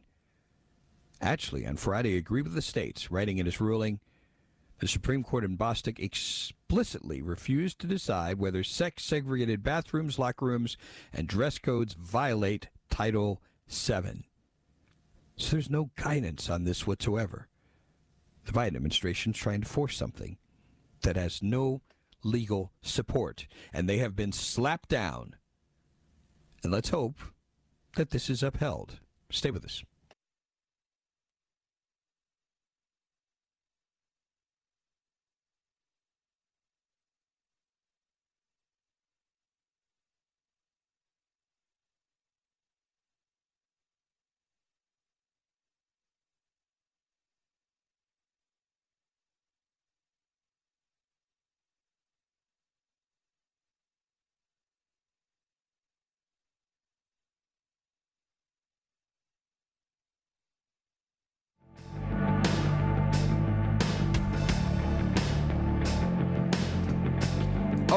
Atchley 1.23 1.67
on 1.67 1.77
Friday 1.77 2.17
agreed 2.17 2.43
with 2.43 2.55
the 2.55 2.63
states, 2.63 3.11
writing 3.11 3.39
in 3.39 3.47
his 3.47 3.61
ruling, 3.61 4.01
the 4.83 4.89
Supreme 4.89 5.23
Court 5.23 5.45
in 5.45 5.55
Bostock 5.55 6.01
explicitly 6.01 7.23
refused 7.23 7.79
to 7.79 7.87
decide 7.87 8.41
whether 8.41 8.65
sex 8.65 9.05
segregated 9.05 9.63
bathrooms, 9.63 10.19
locker 10.19 10.47
rooms, 10.47 10.77
and 11.13 11.29
dress 11.29 11.59
codes 11.59 11.95
violate 11.95 12.69
Title 12.91 13.41
VII. 13.69 14.25
So 15.37 15.53
there's 15.53 15.71
no 15.71 15.91
guidance 15.95 16.51
on 16.51 16.65
this 16.65 16.85
whatsoever. 16.85 17.47
The 18.45 18.53
Biden 18.53 18.75
administration 18.75 19.33
is 19.33 19.39
trying 19.39 19.61
to 19.61 19.69
force 19.69 19.97
something 19.97 20.37
that 21.03 21.15
has 21.15 21.43
no 21.45 21.83
legal 22.25 22.73
support, 22.83 23.47
and 23.73 23.89
they 23.89 23.99
have 23.99 24.17
been 24.17 24.33
slapped 24.33 24.89
down. 24.89 25.37
And 26.65 26.73
let's 26.73 26.89
hope 26.89 27.21
that 27.95 28.11
this 28.11 28.29
is 28.29 28.43
upheld. 28.43 28.99
Stay 29.31 29.53
with 29.53 29.65
us. 29.65 29.85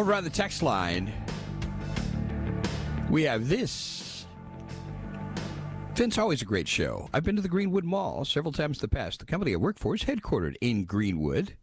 Over 0.05 0.13
on 0.13 0.23
the 0.23 0.29
text 0.29 0.61
line, 0.61 1.11
we 3.09 3.23
have 3.23 3.49
this. 3.49 4.27
Vince, 5.95 6.19
always 6.19 6.43
a 6.43 6.45
great 6.45 6.67
show. 6.67 7.09
I've 7.11 7.23
been 7.23 7.37
to 7.37 7.41
the 7.41 7.49
Greenwood 7.49 7.85
Mall 7.85 8.23
several 8.23 8.51
times 8.51 8.77
in 8.77 8.81
the 8.81 8.87
past. 8.87 9.19
The 9.19 9.25
company 9.25 9.53
I 9.53 9.55
work 9.55 9.79
for 9.79 9.95
is 9.95 10.03
headquartered 10.03 10.57
in 10.61 10.85
Greenwood, 10.85 11.55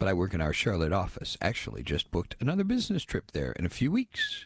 but 0.00 0.08
I 0.08 0.14
work 0.14 0.34
in 0.34 0.40
our 0.40 0.52
Charlotte 0.52 0.92
office. 0.92 1.38
Actually, 1.40 1.84
just 1.84 2.10
booked 2.10 2.34
another 2.40 2.64
business 2.64 3.04
trip 3.04 3.30
there 3.30 3.52
in 3.52 3.64
a 3.64 3.68
few 3.68 3.92
weeks. 3.92 4.44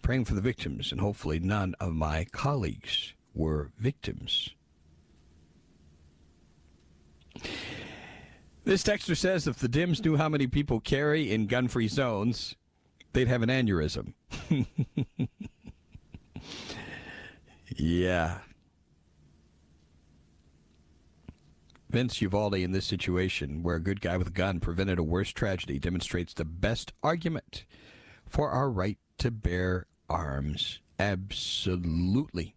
Praying 0.00 0.24
for 0.24 0.32
the 0.32 0.40
victims, 0.40 0.90
and 0.90 1.02
hopefully 1.02 1.38
none 1.38 1.74
of 1.80 1.92
my 1.92 2.24
colleagues 2.32 3.12
were 3.34 3.72
victims. 3.78 4.54
This 8.68 8.82
texter 8.82 9.16
says 9.16 9.46
if 9.46 9.60
the 9.60 9.66
Dims 9.66 10.04
knew 10.04 10.18
how 10.18 10.28
many 10.28 10.46
people 10.46 10.78
carry 10.78 11.32
in 11.32 11.46
gun 11.46 11.68
free 11.68 11.88
zones, 11.88 12.54
they'd 13.14 13.26
have 13.26 13.40
an 13.40 13.48
aneurysm. 13.48 14.12
yeah. 17.78 18.40
Vince 21.88 22.20
Uvalde 22.20 22.56
in 22.56 22.72
this 22.72 22.84
situation, 22.84 23.62
where 23.62 23.76
a 23.76 23.80
good 23.80 24.02
guy 24.02 24.18
with 24.18 24.28
a 24.28 24.32
gun 24.32 24.60
prevented 24.60 24.98
a 24.98 25.02
worse 25.02 25.30
tragedy, 25.30 25.78
demonstrates 25.78 26.34
the 26.34 26.44
best 26.44 26.92
argument 27.02 27.64
for 28.26 28.50
our 28.50 28.68
right 28.68 28.98
to 29.16 29.30
bear 29.30 29.86
arms. 30.10 30.80
Absolutely. 30.98 32.54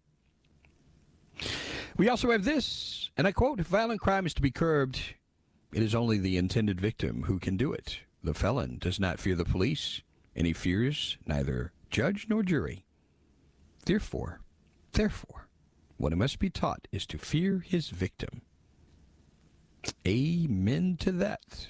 We 1.96 2.10
also 2.10 2.30
have 2.32 2.44
this, 2.44 3.08
and 3.16 3.26
I 3.26 3.32
quote 3.32 3.60
If 3.60 3.68
violent 3.68 4.02
crime 4.02 4.26
is 4.26 4.34
to 4.34 4.42
be 4.42 4.50
curbed, 4.50 5.00
it 5.72 5.82
is 5.82 5.94
only 5.94 6.18
the 6.18 6.36
intended 6.36 6.80
victim 6.80 7.24
who 7.24 7.38
can 7.38 7.56
do 7.56 7.72
it. 7.72 8.00
The 8.22 8.34
felon 8.34 8.78
does 8.78 9.00
not 9.00 9.18
fear 9.18 9.34
the 9.34 9.44
police, 9.44 10.02
and 10.36 10.46
he 10.46 10.52
fears 10.52 11.16
neither 11.26 11.72
judge 11.90 12.26
nor 12.28 12.42
jury. 12.42 12.84
Therefore, 13.84 14.40
therefore, 14.92 15.48
what 15.96 16.16
must 16.16 16.38
be 16.38 16.50
taught 16.50 16.86
is 16.92 17.06
to 17.06 17.18
fear 17.18 17.60
his 17.60 17.88
victim. 17.88 18.42
Amen 20.06 20.96
to 21.00 21.12
that. 21.12 21.66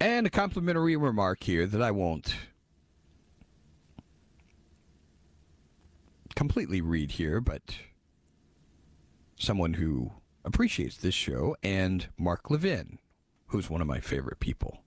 And 0.00 0.26
a 0.26 0.30
complimentary 0.30 0.96
remark 0.96 1.42
here 1.42 1.66
that 1.66 1.80
I 1.80 1.90
won't 1.90 2.34
completely 6.34 6.82
read 6.82 7.12
here, 7.12 7.40
but 7.40 7.76
someone 9.38 9.74
who 9.74 10.12
appreciates 10.46 10.96
this 10.96 11.14
show 11.14 11.56
and 11.62 12.08
Mark 12.16 12.50
Levin, 12.50 12.98
who's 13.48 13.68
one 13.68 13.82
of 13.82 13.86
my 13.86 14.00
favorite 14.00 14.40
people. 14.40 14.78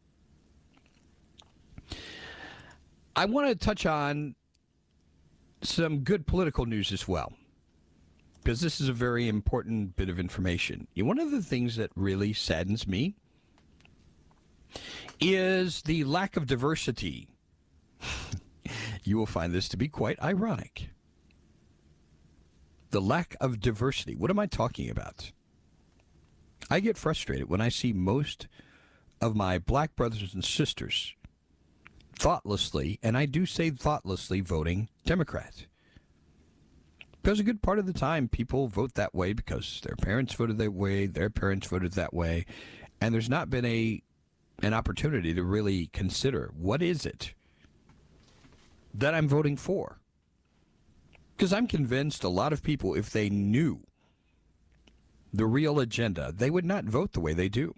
I 3.15 3.26
want 3.26 3.50
to 3.50 3.56
touch 3.56 3.86
on 3.86 4.36
some 5.62 6.00
good 6.00 6.26
political 6.26 6.65
news 6.65 6.93
as 6.93 7.08
well, 7.08 7.34
because 8.41 8.62
this 8.62 8.80
is 8.80 8.88
a 8.88 8.93
very 8.93 9.28
important 9.28 9.98
bit 9.98 10.08
of 10.08 10.19
information. 10.19 10.88
One 10.95 11.19
of 11.19 11.30
the 11.30 11.41
things 11.41 11.76
that 11.76 11.91
really 11.95 12.32
saddens 12.32 12.88
me 12.88 13.15
is 15.19 15.82
the 15.82 16.06
lack 16.06 16.38
of 16.38 16.48
diversity. 16.48 17.28
you 19.04 19.17
will 19.17 19.26
find 19.26 19.54
this 19.54 19.67
to 19.69 19.78
be 19.78 19.89
quite 19.89 20.22
ironic. 20.24 20.89
The 22.91 23.02
lack 23.02 23.36
of 23.41 23.60
diversity. 23.60 24.15
What 24.15 24.32
am 24.32 24.39
I 24.39 24.45
talking 24.45 24.89
about? 24.89 25.32
I 26.69 26.79
get 26.79 26.97
frustrated 26.97 27.49
when 27.49 27.62
I 27.62 27.69
see 27.69 27.93
most 27.93 28.47
of 29.21 29.36
my 29.36 29.58
black 29.58 29.95
brothers 29.95 30.34
and 30.34 30.43
sisters 30.43 31.15
thoughtlessly, 32.15 32.99
and 33.01 33.17
I 33.17 33.25
do 33.25 33.45
say 33.45 33.69
thoughtlessly, 33.69 34.41
voting 34.41 34.89
Democrat. 35.05 35.65
Because 37.21 37.39
a 37.39 37.43
good 37.43 37.62
part 37.62 37.79
of 37.79 37.86
the 37.86 37.93
time, 37.93 38.27
people 38.27 38.67
vote 38.67 38.93
that 38.93 39.15
way 39.15 39.34
because 39.34 39.82
their 39.84 39.95
parents 39.95 40.34
voted 40.34 40.58
that 40.58 40.73
way, 40.73 41.05
their 41.05 41.29
parents 41.29 41.67
voted 41.67 41.93
that 41.93 42.13
way, 42.13 42.45
and 43.01 43.13
there's 43.13 43.29
not 43.29 43.49
been 43.49 43.65
a 43.65 44.01
an 44.62 44.73
opportunity 44.73 45.34
to 45.34 45.41
really 45.41 45.88
consider 45.88 46.51
what 46.58 46.82
is 46.82 47.05
it 47.05 47.34
that 48.93 49.13
I'm 49.13 49.27
voting 49.27 49.55
for. 49.55 49.99
Because 51.36 51.53
I'm 51.53 51.67
convinced 51.67 52.25
a 52.25 52.29
lot 52.29 52.51
of 52.51 52.62
people, 52.62 52.93
if 52.93 53.10
they 53.10 53.29
knew 53.29 53.82
the 55.34 55.46
real 55.46 55.80
agenda, 55.80 56.34
they 56.36 56.50
would 56.50 56.65
not 56.65 56.86
vote 56.86 57.13
the 57.13 57.20
way 57.20 57.34
they 57.34 57.50
do. 57.50 57.76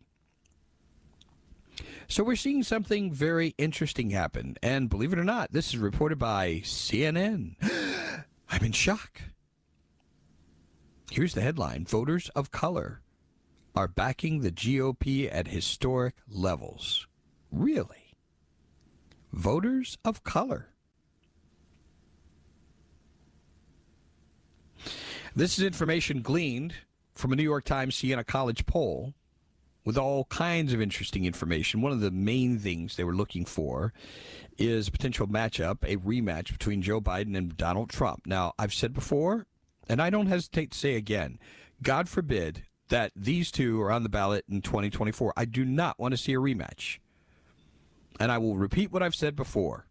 So 2.08 2.24
we're 2.24 2.36
seeing 2.36 2.64
something 2.64 3.14
very 3.14 3.56
interesting 3.58 4.10
happen. 4.10 4.58
And 4.62 4.90
believe 4.90 5.14
it 5.14 5.20
or 5.20 5.24
not, 5.24 5.54
this 5.54 5.70
is 5.70 5.78
reported 5.78 6.20
by 6.20 6.62
CNN. 6.64 7.56
I'm 8.50 8.66
in 8.66 8.74
shock. 8.74 9.22
Here's 11.10 11.34
the 11.34 11.42
headline 11.42 11.86
Voters 11.86 12.30
of 12.36 12.52
color 12.52 13.02
are 13.76 13.88
backing 13.88 14.42
the 14.42 14.52
GOP 14.52 15.30
at 15.32 15.48
historic 15.48 16.16
levels. 16.28 17.08
Really? 17.52 18.18
Voters 19.32 19.98
of 20.04 20.24
color. 20.24 20.68
This 25.34 25.58
is 25.58 25.64
information 25.64 26.22
gleaned 26.22 26.74
from 27.14 27.34
a 27.34 27.36
New 27.36 27.44
York 27.44 27.66
Times 27.66 27.96
Siena 27.96 28.24
College 28.24 28.66
poll 28.66 29.14
with 29.84 29.98
all 29.98 30.26
kinds 30.26 30.74
of 30.74 30.82
interesting 30.82 31.26
information. 31.26 31.82
One 31.82 31.92
of 31.92 32.02
the 32.02 32.12
main 32.12 32.60
things 32.60 32.96
they 32.96 33.04
were 33.04 33.16
looking 33.16 33.46
for 33.46 33.94
is 34.58 34.90
potential 34.90 35.28
matchup, 35.28 35.84
a 35.84 35.98
rematch 35.98 36.52
between 36.52 36.82
Joe 36.82 37.02
Biden 37.02 37.36
and 37.36 37.58
Donald 37.58 37.90
Trump. 37.90 38.26
Now, 38.26 38.54
I've 38.60 38.74
said 38.74 38.94
before, 38.94 39.48
and 39.90 40.02
I 40.02 40.10
don't 40.10 40.28
hesitate 40.28 40.72
to 40.72 40.78
say 40.78 40.96
again, 40.96 41.40
God 41.82 42.08
forbid 42.08 42.64
that 42.90 43.12
these 43.16 43.52
two 43.52 43.82
are 43.82 43.92
on 43.92 44.04
the 44.04 44.10
ballot 44.10 44.46
in 44.50 44.62
2024. 44.62 45.34
I 45.36 45.46
do 45.46 45.66
not 45.66 45.98
want 45.98 46.12
to 46.12 46.18
see 46.18 46.34
a 46.34 46.38
rematch. 46.38 47.00
And 48.20 48.32
I 48.32 48.38
will 48.38 48.58
repeat 48.58 48.92
what 48.92 49.02
I've 49.02 49.16
said 49.16 49.36
before. 49.36 49.88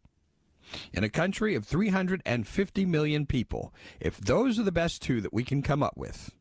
In 0.92 1.02
a 1.02 1.08
country 1.08 1.56
of 1.56 1.64
350 1.64 2.86
million 2.86 3.26
people, 3.26 3.74
if 3.98 4.18
those 4.18 4.58
are 4.58 4.62
the 4.62 4.70
best 4.70 5.02
two 5.02 5.20
that 5.20 5.32
we 5.32 5.42
can 5.42 5.62
come 5.62 5.82
up 5.82 5.96
with, 5.96 6.32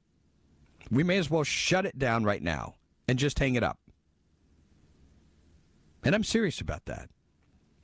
we 0.91 1.03
may 1.03 1.17
as 1.17 1.29
well 1.29 1.43
shut 1.43 1.85
it 1.85 1.97
down 1.97 2.23
right 2.23 2.41
now 2.41 2.75
and 3.07 3.19
just 3.19 3.39
hang 3.39 3.55
it 3.55 3.63
up. 3.63 3.79
And 6.03 6.15
I'm 6.15 6.23
serious 6.23 6.61
about 6.61 6.85
that. 6.85 7.09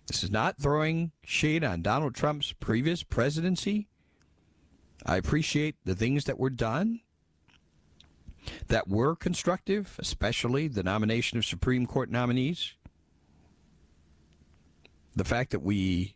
This 0.08 0.24
is 0.24 0.32
not 0.32 0.58
throwing 0.60 1.12
shade 1.24 1.64
on 1.64 1.82
Donald 1.82 2.16
Trump's 2.16 2.54
previous 2.54 3.04
presidency. 3.04 3.88
I 5.06 5.18
appreciate 5.18 5.76
the 5.84 5.96
things 5.96 6.26
that 6.26 6.40
were 6.40 6.50
done 6.50 7.02
that 8.68 8.88
were 8.88 9.16
constructive, 9.16 9.96
especially 10.00 10.68
the 10.68 10.84
nomination 10.84 11.38
of 11.38 11.46
Supreme 11.46 11.86
Court 11.86 12.12
nominees. 12.12 12.76
The 15.16 15.24
fact 15.24 15.52
that 15.52 15.62
we 15.62 16.16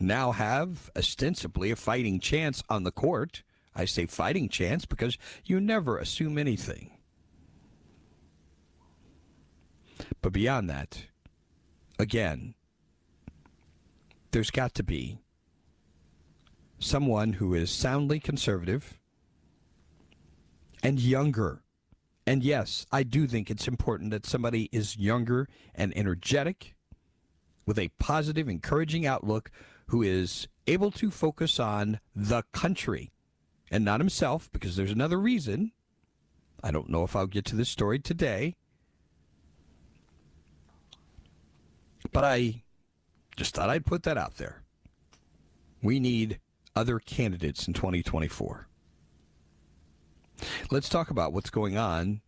now 0.00 0.32
have 0.32 0.90
ostensibly 0.96 1.70
a 1.70 1.76
fighting 1.76 2.20
chance 2.20 2.62
on 2.68 2.84
the 2.84 2.90
court. 2.90 3.42
I 3.78 3.84
say 3.84 4.06
fighting 4.06 4.48
chance 4.48 4.84
because 4.84 5.16
you 5.44 5.60
never 5.60 5.98
assume 5.98 6.36
anything. 6.36 6.98
But 10.20 10.32
beyond 10.32 10.68
that, 10.68 11.04
again, 11.96 12.54
there's 14.32 14.50
got 14.50 14.74
to 14.74 14.82
be 14.82 15.20
someone 16.80 17.34
who 17.34 17.54
is 17.54 17.70
soundly 17.70 18.18
conservative 18.18 18.98
and 20.82 20.98
younger. 20.98 21.62
And 22.26 22.42
yes, 22.42 22.84
I 22.90 23.04
do 23.04 23.28
think 23.28 23.48
it's 23.48 23.68
important 23.68 24.10
that 24.10 24.26
somebody 24.26 24.68
is 24.72 24.96
younger 24.96 25.48
and 25.72 25.96
energetic 25.96 26.74
with 27.64 27.78
a 27.78 27.90
positive, 28.00 28.48
encouraging 28.48 29.06
outlook 29.06 29.52
who 29.86 30.02
is 30.02 30.48
able 30.66 30.90
to 30.90 31.12
focus 31.12 31.60
on 31.60 32.00
the 32.14 32.42
country 32.52 33.12
and 33.70 33.84
not 33.84 34.00
himself, 34.00 34.50
because 34.52 34.76
there's 34.76 34.90
another 34.90 35.18
reason. 35.18 35.72
I 36.62 36.70
don't 36.70 36.88
know 36.88 37.04
if 37.04 37.14
I'll 37.14 37.26
get 37.26 37.44
to 37.46 37.56
this 37.56 37.68
story 37.68 37.98
today. 37.98 38.56
But 42.12 42.24
I 42.24 42.62
just 43.36 43.54
thought 43.54 43.70
I'd 43.70 43.86
put 43.86 44.02
that 44.04 44.18
out 44.18 44.36
there. 44.36 44.62
We 45.82 46.00
need 46.00 46.40
other 46.74 46.98
candidates 46.98 47.66
in 47.68 47.74
2024. 47.74 48.68
Let's 50.70 50.88
talk 50.88 51.10
about 51.10 51.32
what's 51.32 51.50
going 51.50 51.76
on 51.76 52.20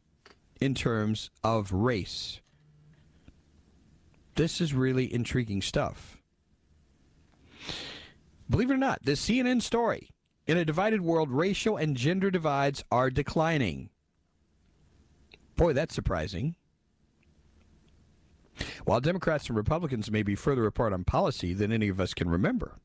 in 0.60 0.74
terms 0.74 1.30
of 1.42 1.72
race. 1.72 2.40
This 4.34 4.60
is 4.60 4.74
really 4.74 5.12
intriguing 5.12 5.62
stuff. 5.62 6.18
Believe 8.48 8.70
it 8.70 8.74
or 8.74 8.78
not, 8.78 9.02
this 9.02 9.24
CNN 9.24 9.62
story 9.62 10.10
in 10.50 10.58
a 10.58 10.64
divided 10.64 11.00
world, 11.00 11.30
racial 11.30 11.76
and 11.76 11.96
gender 11.96 12.28
divides 12.28 12.82
are 12.90 13.08
declining. 13.08 13.88
Boy, 15.54 15.72
that's 15.72 15.94
surprising. 15.94 16.56
While 18.84 19.00
Democrats 19.00 19.46
and 19.46 19.56
Republicans 19.56 20.10
may 20.10 20.24
be 20.24 20.34
further 20.34 20.66
apart 20.66 20.92
on 20.92 21.04
policy 21.04 21.54
than 21.54 21.70
any 21.70 21.86
of 21.88 22.00
us 22.00 22.14
can 22.14 22.28
remember. 22.28 22.80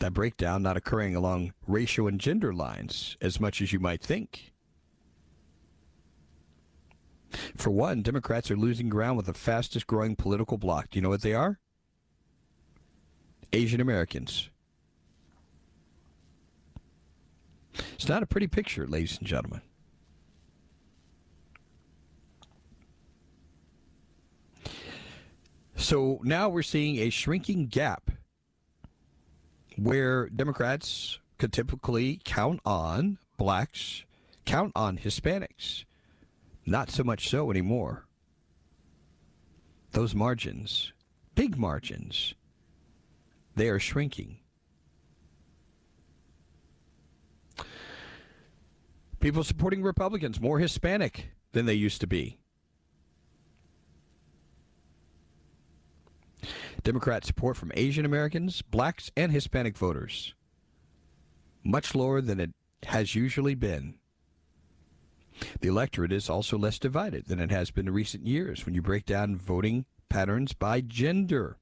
That 0.00 0.12
breakdown 0.12 0.62
not 0.62 0.76
occurring 0.76 1.16
along 1.16 1.54
racial 1.66 2.06
and 2.06 2.20
gender 2.20 2.52
lines 2.52 3.16
as 3.22 3.40
much 3.40 3.62
as 3.62 3.72
you 3.72 3.80
might 3.80 4.02
think. 4.02 4.52
For 7.56 7.70
one, 7.70 8.02
Democrats 8.02 8.50
are 8.50 8.58
losing 8.58 8.90
ground 8.90 9.16
with 9.16 9.24
the 9.24 9.32
fastest 9.32 9.86
growing 9.86 10.16
political 10.16 10.58
bloc. 10.58 10.90
Do 10.90 10.98
you 10.98 11.02
know 11.02 11.08
what 11.08 11.22
they 11.22 11.32
are? 11.32 11.60
Asian 13.54 13.80
Americans. 13.80 14.50
It's 17.94 18.08
not 18.08 18.22
a 18.22 18.26
pretty 18.26 18.46
picture, 18.46 18.86
ladies 18.86 19.18
and 19.18 19.26
gentlemen. 19.26 19.62
So 25.76 26.20
now 26.22 26.48
we're 26.48 26.62
seeing 26.62 26.96
a 26.98 27.10
shrinking 27.10 27.66
gap 27.66 28.10
where 29.76 30.28
Democrats 30.28 31.18
could 31.38 31.52
typically 31.52 32.20
count 32.24 32.60
on 32.64 33.18
blacks, 33.36 34.04
count 34.44 34.72
on 34.74 34.98
Hispanics. 34.98 35.84
Not 36.64 36.90
so 36.90 37.04
much 37.04 37.28
so 37.28 37.50
anymore. 37.50 38.06
Those 39.90 40.14
margins, 40.14 40.92
big 41.34 41.58
margins, 41.58 42.34
they 43.54 43.68
are 43.68 43.78
shrinking. 43.78 44.38
People 49.24 49.42
supporting 49.42 49.82
Republicans 49.82 50.38
more 50.38 50.58
Hispanic 50.58 51.30
than 51.52 51.64
they 51.64 51.72
used 51.72 52.02
to 52.02 52.06
be. 52.06 52.36
Democrat 56.82 57.24
support 57.24 57.56
from 57.56 57.72
Asian 57.72 58.04
Americans, 58.04 58.60
blacks, 58.60 59.10
and 59.16 59.32
Hispanic 59.32 59.78
voters. 59.78 60.34
Much 61.64 61.94
lower 61.94 62.20
than 62.20 62.38
it 62.38 62.50
has 62.88 63.14
usually 63.14 63.54
been. 63.54 63.94
The 65.62 65.68
electorate 65.68 66.12
is 66.12 66.28
also 66.28 66.58
less 66.58 66.78
divided 66.78 67.24
than 67.24 67.40
it 67.40 67.50
has 67.50 67.70
been 67.70 67.88
in 67.88 67.94
recent 67.94 68.26
years 68.26 68.66
when 68.66 68.74
you 68.74 68.82
break 68.82 69.06
down 69.06 69.36
voting 69.36 69.86
patterns 70.10 70.52
by 70.52 70.82
gender. 70.82 71.56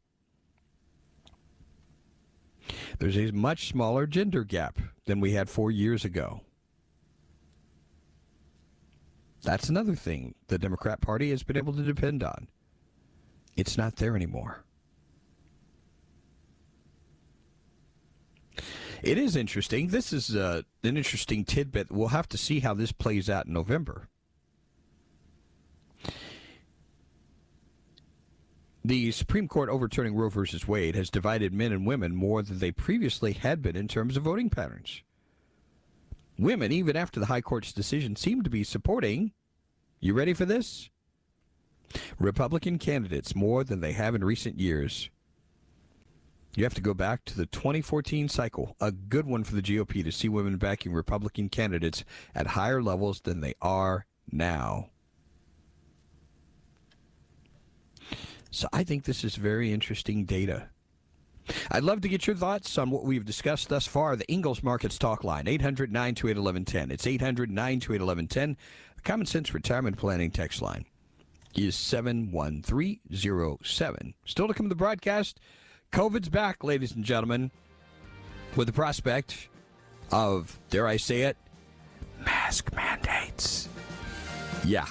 There's 2.99 3.17
a 3.17 3.31
much 3.31 3.69
smaller 3.69 4.09
gender 4.09 4.43
gap 4.43 4.81
than 5.05 5.21
we 5.21 5.35
had 5.35 5.49
four 5.49 5.71
years 5.71 6.05
ago. 6.05 6.41
That's 9.43 9.69
another 9.69 9.95
thing 9.95 10.35
the 10.47 10.59
Democrat 10.59 11.01
Party 11.01 11.31
has 11.31 11.43
been 11.43 11.57
able 11.57 11.73
to 11.73 11.83
depend 11.83 12.23
on. 12.23 12.49
It's 13.57 13.77
not 13.77 13.97
there 13.97 14.17
anymore. 14.17 14.65
It 19.03 19.19
is 19.19 19.35
interesting. 19.35 19.89
This 19.89 20.13
is 20.13 20.37
uh, 20.37 20.63
an 20.85 20.97
interesting 20.97 21.45
tidbit. 21.45 21.91
We'll 21.91 22.09
have 22.09 22.29
to 22.29 22.39
see 22.39 22.61
how 22.61 22.73
this 22.73 22.93
plays 22.93 23.29
out 23.29 23.47
in 23.47 23.53
November. 23.53 24.09
The 28.85 29.11
Supreme 29.13 29.49
Court 29.49 29.69
overturning 29.69 30.15
Roe 30.15 30.29
v. 30.29 30.45
Wade 30.67 30.95
has 30.97 31.11
divided 31.11 31.53
men 31.53 31.73
and 31.73 31.87
women 31.87 32.15
more 32.15 32.43
than 32.43 32.59
they 32.59 32.73
previously 32.73 33.33
had 33.33 33.63
been 33.63 33.77
in 33.77 33.89
terms 33.89 34.17
of 34.17 34.25
voting 34.25 34.51
patterns. 34.51 35.03
Women, 36.39 36.73
even 36.73 36.97
after 36.97 37.21
the 37.21 37.27
High 37.27 37.41
Court's 37.41 37.73
decision, 37.73 38.17
seem 38.17 38.43
to 38.43 38.51
be 38.51 38.65
supporting, 38.65 39.33
you 40.01 40.15
ready 40.15 40.33
for 40.35 40.45
this? 40.45 40.91
Republican 42.19 42.79
candidates 42.79 43.35
more 43.35 43.65
than 43.65 43.81
they 43.81 43.93
have 43.93 44.15
in 44.15 44.25
recent 44.25 44.59
years. 44.59 45.11
You 46.55 46.65
have 46.65 46.75
to 46.75 46.83
go 46.83 46.93
back 46.93 47.25
to 47.27 47.37
the 47.37 47.47
2014 47.47 48.29
cycle, 48.29 48.77
a 48.81 48.93
good 48.93 49.27
one 49.27 49.45
for 49.45 49.55
the 49.55 49.63
GOP 49.63 50.05
to 50.05 50.13
see 50.13 50.29
women 50.29 50.59
backing 50.59 50.93
Republican 50.93 51.49
candidates 51.49 52.05
at 52.35 52.49
higher 52.49 52.83
levels 52.83 53.23
than 53.23 53.41
they 53.41 53.55
are 53.63 54.07
now. 54.31 54.91
So 58.51 58.69
I 58.71 58.85
think 58.85 59.05
this 59.05 59.25
is 59.25 59.37
very 59.37 59.73
interesting 59.73 60.27
data. 60.27 60.69
I'd 61.71 61.85
love 61.85 62.01
to 62.03 62.09
get 62.09 62.27
your 62.27 62.37
thoughts 62.37 62.77
on 62.79 62.91
what 62.91 63.05
we've 63.05 63.25
discussed 63.25 63.69
thus 63.69 63.87
far. 63.87 64.17
The 64.17 64.31
Ingles 64.31 64.63
Markets 64.63 64.99
Talk 64.99 65.25
Line, 65.25 65.49
800 65.49 65.93
928 65.93 66.37
1110. 66.37 66.91
It's 66.91 67.07
800 67.07 67.51
928 67.51 68.01
1110. 68.01 68.57
The 68.97 69.03
Common 69.03 69.27
Sense 69.27 69.55
Retirement 69.55 69.97
Planning 69.97 70.31
text 70.31 70.63
line 70.63 70.85
is 71.55 71.77
71307. 71.77 74.15
Still 74.25 74.49
to 74.49 74.55
come 74.55 74.67
to 74.67 74.71
the 74.71 74.75
broadcast. 74.75 75.39
COVID's 75.93 76.31
back, 76.31 76.65
ladies 76.65 76.93
and 76.93 77.05
gentlemen, 77.05 77.51
with 78.57 78.67
the 78.67 78.73
prospect 78.73 79.49
of, 80.11 80.59
dare 80.71 80.87
I 80.87 80.97
say 80.97 81.23
it, 81.23 81.37
mask 82.25 82.75
mandates. 82.75 83.69
Yeah, 84.65 84.87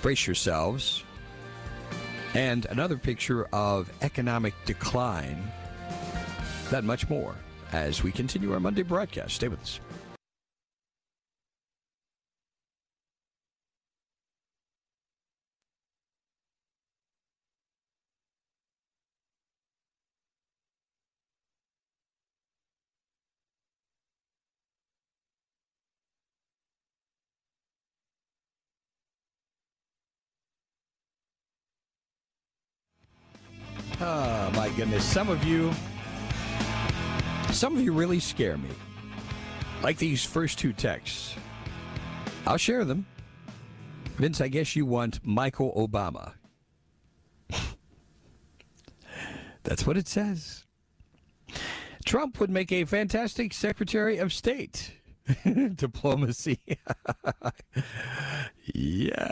brace 0.00 0.26
yourselves. 0.26 1.04
And 2.34 2.64
another 2.66 2.96
picture 2.96 3.44
of 3.52 3.92
economic 4.00 4.54
decline. 4.64 5.52
That 6.72 6.84
much 6.84 7.06
more 7.10 7.34
as 7.72 8.02
we 8.02 8.10
continue 8.10 8.54
our 8.54 8.58
Monday 8.58 8.80
broadcast. 8.80 9.34
Stay 9.34 9.48
with 9.48 9.60
us. 9.60 9.78
Oh 34.00 34.50
my 34.54 34.70
goodness. 34.70 35.04
Some 35.04 35.28
of 35.28 35.44
you 35.44 35.70
some 37.52 37.76
of 37.76 37.82
you 37.82 37.92
really 37.92 38.18
scare 38.18 38.56
me. 38.56 38.70
Like 39.82 39.98
these 39.98 40.24
first 40.24 40.58
two 40.58 40.72
texts. 40.72 41.34
I'll 42.46 42.56
share 42.56 42.84
them. 42.84 43.06
Vince, 44.16 44.40
I 44.40 44.48
guess 44.48 44.74
you 44.74 44.86
want 44.86 45.20
Michael 45.24 45.72
Obama. 45.76 46.32
That's 49.62 49.86
what 49.86 49.96
it 49.96 50.08
says. 50.08 50.64
Trump 52.04 52.40
would 52.40 52.50
make 52.50 52.72
a 52.72 52.84
fantastic 52.84 53.52
Secretary 53.52 54.18
of 54.18 54.32
State. 54.32 54.94
Diplomacy. 55.74 56.58
yeah. 58.74 59.22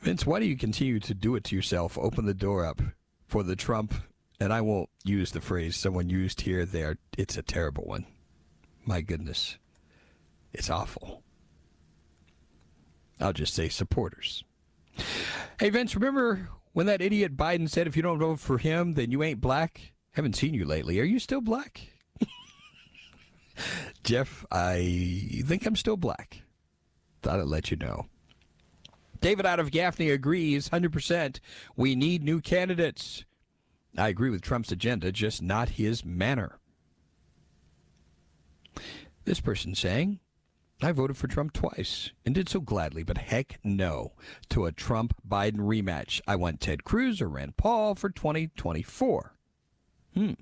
Vince, 0.00 0.24
why 0.24 0.38
do 0.38 0.46
you 0.46 0.56
continue 0.56 1.00
to 1.00 1.14
do 1.14 1.34
it 1.34 1.42
to 1.44 1.56
yourself? 1.56 1.98
Open 1.98 2.26
the 2.26 2.34
door 2.34 2.64
up 2.64 2.80
for 3.28 3.42
the 3.42 3.54
Trump, 3.54 3.94
and 4.40 4.52
I 4.52 4.62
won't 4.62 4.88
use 5.04 5.30
the 5.30 5.40
phrase 5.40 5.76
someone 5.76 6.08
used 6.08 6.40
here, 6.40 6.64
there. 6.64 6.96
It's 7.16 7.36
a 7.36 7.42
terrible 7.42 7.84
one. 7.84 8.06
My 8.84 9.02
goodness. 9.02 9.58
It's 10.52 10.70
awful. 10.70 11.22
I'll 13.20 13.34
just 13.34 13.54
say 13.54 13.68
supporters. 13.68 14.42
Hey, 15.60 15.68
Vince, 15.70 15.94
remember 15.94 16.48
when 16.72 16.86
that 16.86 17.02
idiot 17.02 17.36
Biden 17.36 17.68
said 17.68 17.86
if 17.86 17.96
you 17.96 18.02
don't 18.02 18.18
vote 18.18 18.40
for 18.40 18.58
him, 18.58 18.94
then 18.94 19.10
you 19.10 19.22
ain't 19.22 19.40
black? 19.40 19.92
Haven't 20.12 20.36
seen 20.36 20.54
you 20.54 20.64
lately. 20.64 20.98
Are 20.98 21.04
you 21.04 21.18
still 21.18 21.40
black? 21.40 21.88
Jeff, 24.04 24.46
I 24.50 25.42
think 25.44 25.66
I'm 25.66 25.76
still 25.76 25.96
black. 25.96 26.42
Thought 27.22 27.40
I'd 27.40 27.46
let 27.46 27.70
you 27.70 27.76
know. 27.76 28.06
David 29.20 29.46
out 29.46 29.60
of 29.60 29.70
Gaffney 29.70 30.10
agrees 30.10 30.68
100%. 30.68 31.40
We 31.76 31.94
need 31.94 32.22
new 32.22 32.40
candidates. 32.40 33.24
I 33.96 34.08
agree 34.08 34.30
with 34.30 34.42
Trump's 34.42 34.72
agenda, 34.72 35.10
just 35.10 35.42
not 35.42 35.70
his 35.70 36.04
manner. 36.04 36.58
This 39.24 39.40
person 39.40 39.74
saying, 39.74 40.20
I 40.80 40.92
voted 40.92 41.16
for 41.16 41.26
Trump 41.26 41.52
twice 41.52 42.12
and 42.24 42.34
did 42.34 42.48
so 42.48 42.60
gladly, 42.60 43.02
but 43.02 43.18
heck 43.18 43.58
no 43.64 44.12
to 44.50 44.66
a 44.66 44.72
Trump 44.72 45.14
Biden 45.28 45.58
rematch. 45.58 46.20
I 46.26 46.36
want 46.36 46.60
Ted 46.60 46.84
Cruz 46.84 47.20
or 47.20 47.28
Rand 47.28 47.56
Paul 47.56 47.96
for 47.96 48.10
2024. 48.10 49.34
Hmm. 50.14 50.32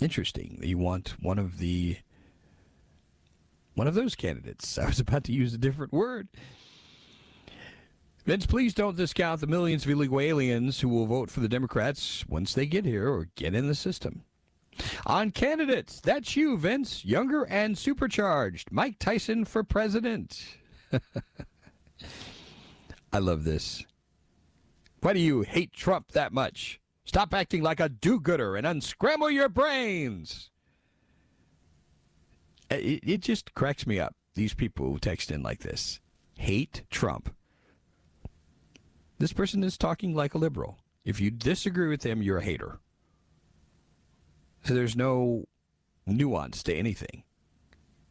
Interesting. 0.00 0.58
You 0.62 0.78
want 0.78 1.16
one 1.20 1.38
of 1.38 1.58
the 1.58 1.98
one 3.74 3.86
of 3.86 3.94
those 3.94 4.14
candidates. 4.14 4.78
I 4.78 4.86
was 4.86 5.00
about 5.00 5.24
to 5.24 5.32
use 5.32 5.52
a 5.52 5.58
different 5.58 5.92
word. 5.92 6.28
Vince, 8.24 8.46
please 8.46 8.72
don't 8.72 8.96
discount 8.96 9.42
the 9.42 9.46
millions 9.46 9.84
of 9.84 9.90
illegal 9.90 10.18
aliens 10.18 10.80
who 10.80 10.88
will 10.88 11.06
vote 11.06 11.30
for 11.30 11.40
the 11.40 11.48
Democrats 11.48 12.24
once 12.26 12.54
they 12.54 12.64
get 12.64 12.86
here 12.86 13.08
or 13.08 13.28
get 13.34 13.54
in 13.54 13.68
the 13.68 13.74
system. 13.74 14.24
On 15.04 15.30
candidates, 15.30 16.00
that's 16.00 16.34
you, 16.34 16.56
Vince, 16.56 17.04
younger 17.04 17.44
and 17.44 17.76
supercharged. 17.76 18.72
Mike 18.72 18.98
Tyson 18.98 19.44
for 19.44 19.62
president. 19.62 20.56
I 23.12 23.18
love 23.18 23.44
this. 23.44 23.84
Why 25.00 25.12
do 25.12 25.20
you 25.20 25.42
hate 25.42 25.74
Trump 25.74 26.12
that 26.12 26.32
much? 26.32 26.80
Stop 27.04 27.34
acting 27.34 27.62
like 27.62 27.78
a 27.78 27.90
do 27.90 28.18
gooder 28.18 28.56
and 28.56 28.66
unscramble 28.66 29.30
your 29.30 29.50
brains. 29.50 30.50
It, 32.70 33.00
it 33.04 33.20
just 33.20 33.54
cracks 33.54 33.86
me 33.86 34.00
up. 34.00 34.14
These 34.34 34.54
people 34.54 34.90
who 34.90 34.98
text 34.98 35.30
in 35.30 35.42
like 35.42 35.60
this 35.60 36.00
hate 36.38 36.84
Trump. 36.90 37.34
This 39.24 39.32
person 39.32 39.64
is 39.64 39.78
talking 39.78 40.14
like 40.14 40.34
a 40.34 40.38
liberal. 40.38 40.76
If 41.02 41.18
you 41.18 41.30
disagree 41.30 41.88
with 41.88 42.02
them, 42.02 42.20
you're 42.20 42.36
a 42.36 42.44
hater. 42.44 42.80
So 44.66 44.74
there's 44.74 44.96
no 44.96 45.46
nuance 46.06 46.62
to 46.64 46.74
anything. 46.74 47.22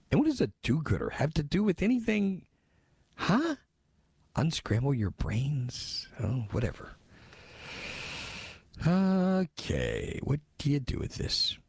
And 0.10 0.19
what 0.19 0.26
does 0.26 0.41
a 0.41 0.49
do 0.63 0.82
gooder 0.82 1.12
have 1.12 1.32
to 1.36 1.43
do 1.43 1.62
with 1.62 1.84
anything? 1.84 2.47
Huh? 3.13 3.58
Unscramble 4.36 4.95
your 4.95 5.12
brains? 5.12 6.08
Oh, 6.19 6.45
whatever. 6.49 6.93
Okay, 8.84 10.19
what 10.23 10.39
do 10.58 10.71
you 10.71 10.80
do 10.80 10.97
with 10.97 11.13
this? 11.13 11.60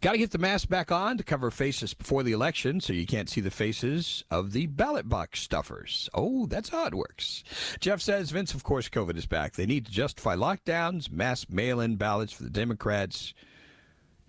Got 0.00 0.12
to 0.12 0.18
get 0.18 0.30
the 0.30 0.38
mask 0.38 0.68
back 0.68 0.90
on 0.90 1.16
to 1.18 1.24
cover 1.24 1.50
faces 1.50 1.94
before 1.94 2.22
the 2.22 2.32
election 2.32 2.80
so 2.80 2.92
you 2.92 3.06
can't 3.06 3.28
see 3.28 3.40
the 3.40 3.50
faces 3.50 4.24
of 4.30 4.52
the 4.52 4.66
ballot 4.66 5.08
box 5.08 5.40
stuffers. 5.40 6.08
Oh, 6.14 6.46
that's 6.46 6.70
how 6.70 6.86
it 6.86 6.94
works. 6.94 7.44
Jeff 7.80 8.00
says, 8.00 8.30
Vince, 8.30 8.54
of 8.54 8.64
course, 8.64 8.88
COVID 8.88 9.16
is 9.16 9.26
back. 9.26 9.54
They 9.54 9.66
need 9.66 9.86
to 9.86 9.92
justify 9.92 10.36
lockdowns, 10.36 11.10
mass 11.10 11.48
mail 11.48 11.80
in 11.80 11.96
ballots 11.96 12.32
for 12.32 12.42
the 12.42 12.50
Democrats 12.50 13.34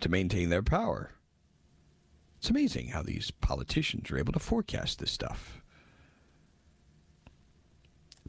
to 0.00 0.08
maintain 0.08 0.48
their 0.48 0.62
power. 0.62 1.10
It's 2.38 2.50
amazing 2.50 2.88
how 2.88 3.02
these 3.02 3.30
politicians 3.30 4.10
are 4.10 4.18
able 4.18 4.32
to 4.32 4.40
forecast 4.40 4.98
this 4.98 5.12
stuff. 5.12 5.62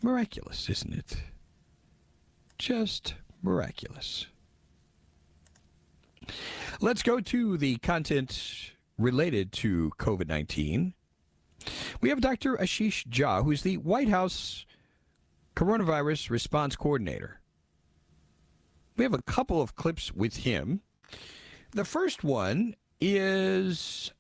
Miraculous, 0.02 0.70
isn't 0.70 0.94
it? 0.94 1.24
Just 2.60 3.16
miraculous. 3.42 4.28
Let's 6.82 7.04
go 7.04 7.20
to 7.20 7.58
the 7.58 7.78
content 7.78 8.74
related 8.98 9.52
to 9.54 9.92
COVID 9.98 10.28
19. 10.28 10.94
We 12.02 12.10
have 12.10 12.22
Dr. 12.22 12.58
Ashish 12.58 13.08
Jha, 13.08 13.44
who's 13.44 13.62
the 13.62 13.78
White 13.78 14.10
House 14.10 14.66
Coronavirus 15.56 16.30
Response 16.30 16.76
Coordinator. 16.76 17.40
We 18.98 19.04
have 19.04 19.14
a 19.14 19.22
couple 19.22 19.62
of 19.62 19.76
clips 19.76 20.14
with 20.14 20.38
him. 20.38 20.82
The 21.72 21.86
first 21.86 22.24
one 22.24 22.76
is 23.02 24.12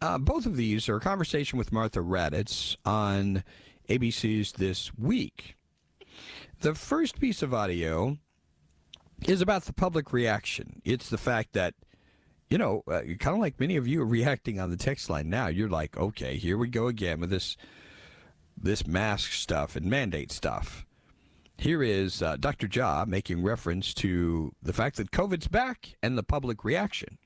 uh, 0.00 0.18
both 0.18 0.46
of 0.46 0.56
these 0.56 0.88
are 0.88 0.96
a 0.96 1.00
conversation 1.00 1.58
with 1.58 1.72
Martha 1.72 2.00
Raddatz 2.00 2.76
on 2.84 3.44
ABC's 3.88 4.52
This 4.52 4.94
Week. 4.98 5.56
The 6.60 6.74
first 6.74 7.20
piece 7.20 7.42
of 7.42 7.54
audio 7.54 8.18
is 9.26 9.40
about 9.40 9.64
the 9.64 9.72
public 9.72 10.12
reaction. 10.12 10.80
It's 10.84 11.08
the 11.08 11.18
fact 11.18 11.52
that, 11.52 11.74
you 12.50 12.58
know, 12.58 12.82
uh, 12.86 13.00
kind 13.18 13.34
of 13.34 13.40
like 13.40 13.58
many 13.58 13.76
of 13.76 13.88
you 13.88 14.02
are 14.02 14.06
reacting 14.06 14.60
on 14.60 14.70
the 14.70 14.76
text 14.76 15.08
line 15.08 15.28
now. 15.28 15.46
You're 15.46 15.68
like, 15.68 15.96
okay, 15.96 16.36
here 16.36 16.58
we 16.58 16.68
go 16.68 16.86
again 16.88 17.20
with 17.20 17.30
this 17.30 17.56
this 18.56 18.86
mask 18.86 19.32
stuff 19.32 19.74
and 19.74 19.86
mandate 19.86 20.30
stuff. 20.30 20.86
Here 21.56 21.82
is 21.82 22.22
uh, 22.22 22.36
Dr. 22.36 22.68
Jha 22.68 23.06
making 23.06 23.42
reference 23.42 23.94
to 23.94 24.54
the 24.62 24.72
fact 24.72 24.96
that 24.96 25.10
COVID's 25.10 25.48
back 25.48 25.96
and 26.02 26.16
the 26.16 26.22
public 26.22 26.64
reaction. 26.64 27.18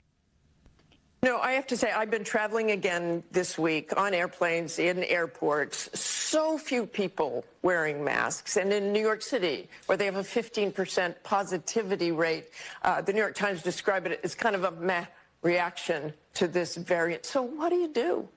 No, 1.21 1.39
I 1.39 1.53
have 1.53 1.67
to 1.69 1.77
say, 1.77 1.91
I've 1.91 2.13
been 2.13 2.23
traveling 2.23 2.71
again 2.71 3.25
this 3.33 3.59
week 3.59 3.93
on 3.97 4.15
airplanes, 4.15 4.79
in 4.79 5.03
airports. 5.03 5.91
So 5.99 6.57
few 6.57 6.87
people 6.87 7.45
wearing 7.63 8.05
masks. 8.05 8.57
And 8.57 8.73
in 8.73 8.93
New 8.93 9.01
York 9.01 9.23
City, 9.23 9.69
where 9.87 9.99
they 9.99 10.05
have 10.05 10.15
a 10.15 10.23
15% 10.23 11.15
positivity 11.25 12.13
rate, 12.13 12.51
uh, 12.83 13.01
the 13.01 13.13
New 13.13 13.19
York 13.19 13.35
Times 13.35 13.63
described 13.63 14.07
it 14.07 14.21
as 14.23 14.37
kind 14.37 14.55
of 14.55 14.63
a 14.63 14.71
meh 14.71 15.07
reaction 15.43 16.13
to 16.35 16.47
this 16.47 16.77
variant. 16.77 17.27
So 17.27 17.43
what 17.43 17.71
do 17.71 17.77
you 17.77 17.89
do? 17.89 18.29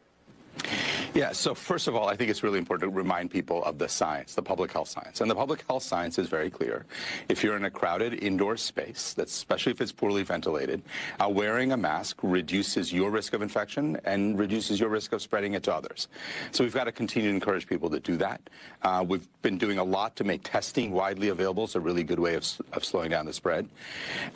Yeah, 1.13 1.33
so 1.33 1.53
first 1.53 1.89
of 1.89 1.95
all, 1.95 2.07
I 2.07 2.15
think 2.15 2.29
it's 2.29 2.41
really 2.41 2.57
important 2.57 2.89
to 2.89 2.97
remind 2.97 3.31
people 3.31 3.61
of 3.65 3.77
the 3.77 3.89
science, 3.89 4.33
the 4.33 4.41
public 4.41 4.71
health 4.71 4.87
science. 4.87 5.19
And 5.19 5.29
the 5.29 5.35
public 5.35 5.65
health 5.67 5.83
science 5.83 6.17
is 6.17 6.29
very 6.29 6.49
clear. 6.49 6.85
If 7.27 7.43
you're 7.43 7.57
in 7.57 7.65
a 7.65 7.69
crowded 7.69 8.23
indoor 8.23 8.55
space, 8.55 9.13
that's 9.13 9.33
especially 9.33 9.73
if 9.73 9.81
it's 9.81 9.91
poorly 9.91 10.23
ventilated, 10.23 10.81
uh, 11.19 11.27
wearing 11.27 11.73
a 11.73 11.77
mask 11.77 12.19
reduces 12.23 12.93
your 12.93 13.11
risk 13.11 13.33
of 13.33 13.41
infection 13.41 13.99
and 14.05 14.39
reduces 14.39 14.79
your 14.79 14.87
risk 14.87 15.11
of 15.11 15.21
spreading 15.21 15.53
it 15.53 15.63
to 15.63 15.75
others. 15.75 16.07
So 16.51 16.63
we've 16.63 16.73
got 16.73 16.85
to 16.85 16.93
continue 16.93 17.27
to 17.27 17.35
encourage 17.35 17.67
people 17.67 17.89
to 17.89 17.99
do 17.99 18.15
that. 18.15 18.49
Uh, 18.81 19.03
we've 19.05 19.27
been 19.41 19.57
doing 19.57 19.79
a 19.79 19.83
lot 19.83 20.15
to 20.15 20.23
make 20.23 20.43
testing 20.45 20.91
widely 20.91 21.27
available. 21.27 21.65
It's 21.65 21.75
a 21.75 21.81
really 21.81 22.05
good 22.05 22.19
way 22.19 22.35
of, 22.35 22.47
of 22.71 22.85
slowing 22.85 23.09
down 23.09 23.25
the 23.25 23.33
spread. 23.33 23.67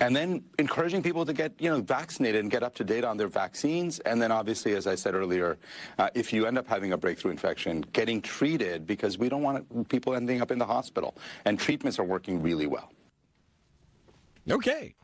And 0.02 0.14
then 0.14 0.44
encouraging 0.60 1.04
people 1.04 1.26
to 1.26 1.32
get, 1.32 1.54
you 1.58 1.70
know, 1.70 1.80
vaccinated 1.80 2.42
and 2.42 2.52
get 2.52 2.64
up 2.64 2.76
to 2.76 2.84
date 2.84 3.06
on 3.06 3.16
their 3.16 3.30
vaccines. 3.30 4.00
And 4.00 4.22
then 4.22 4.34
obviously, 4.34 4.74
as 4.74 4.88
I 4.88 4.96
said 4.96 5.16
earlier, 5.16 5.58
uh, 5.98 6.10
if 6.14 6.34
you 6.34 6.46
end 6.46 6.58
up 6.58 6.65
having 6.68 6.94
a 6.94 6.98
breakthrough 6.98 7.32
infection, 7.32 7.82
getting 7.94 8.22
treated 8.22 8.86
because 8.86 9.18
we 9.18 9.30
don't 9.30 9.44
want 9.44 9.90
people 9.90 10.16
ending 10.16 10.42
up 10.42 10.52
in 10.52 10.58
the 10.58 10.66
hospital. 10.66 11.16
And 11.46 11.60
treatments 11.60 12.00
are 12.00 12.04
working 12.04 12.42
really 12.42 12.68
well. 12.68 12.92
Okay. 14.50 14.96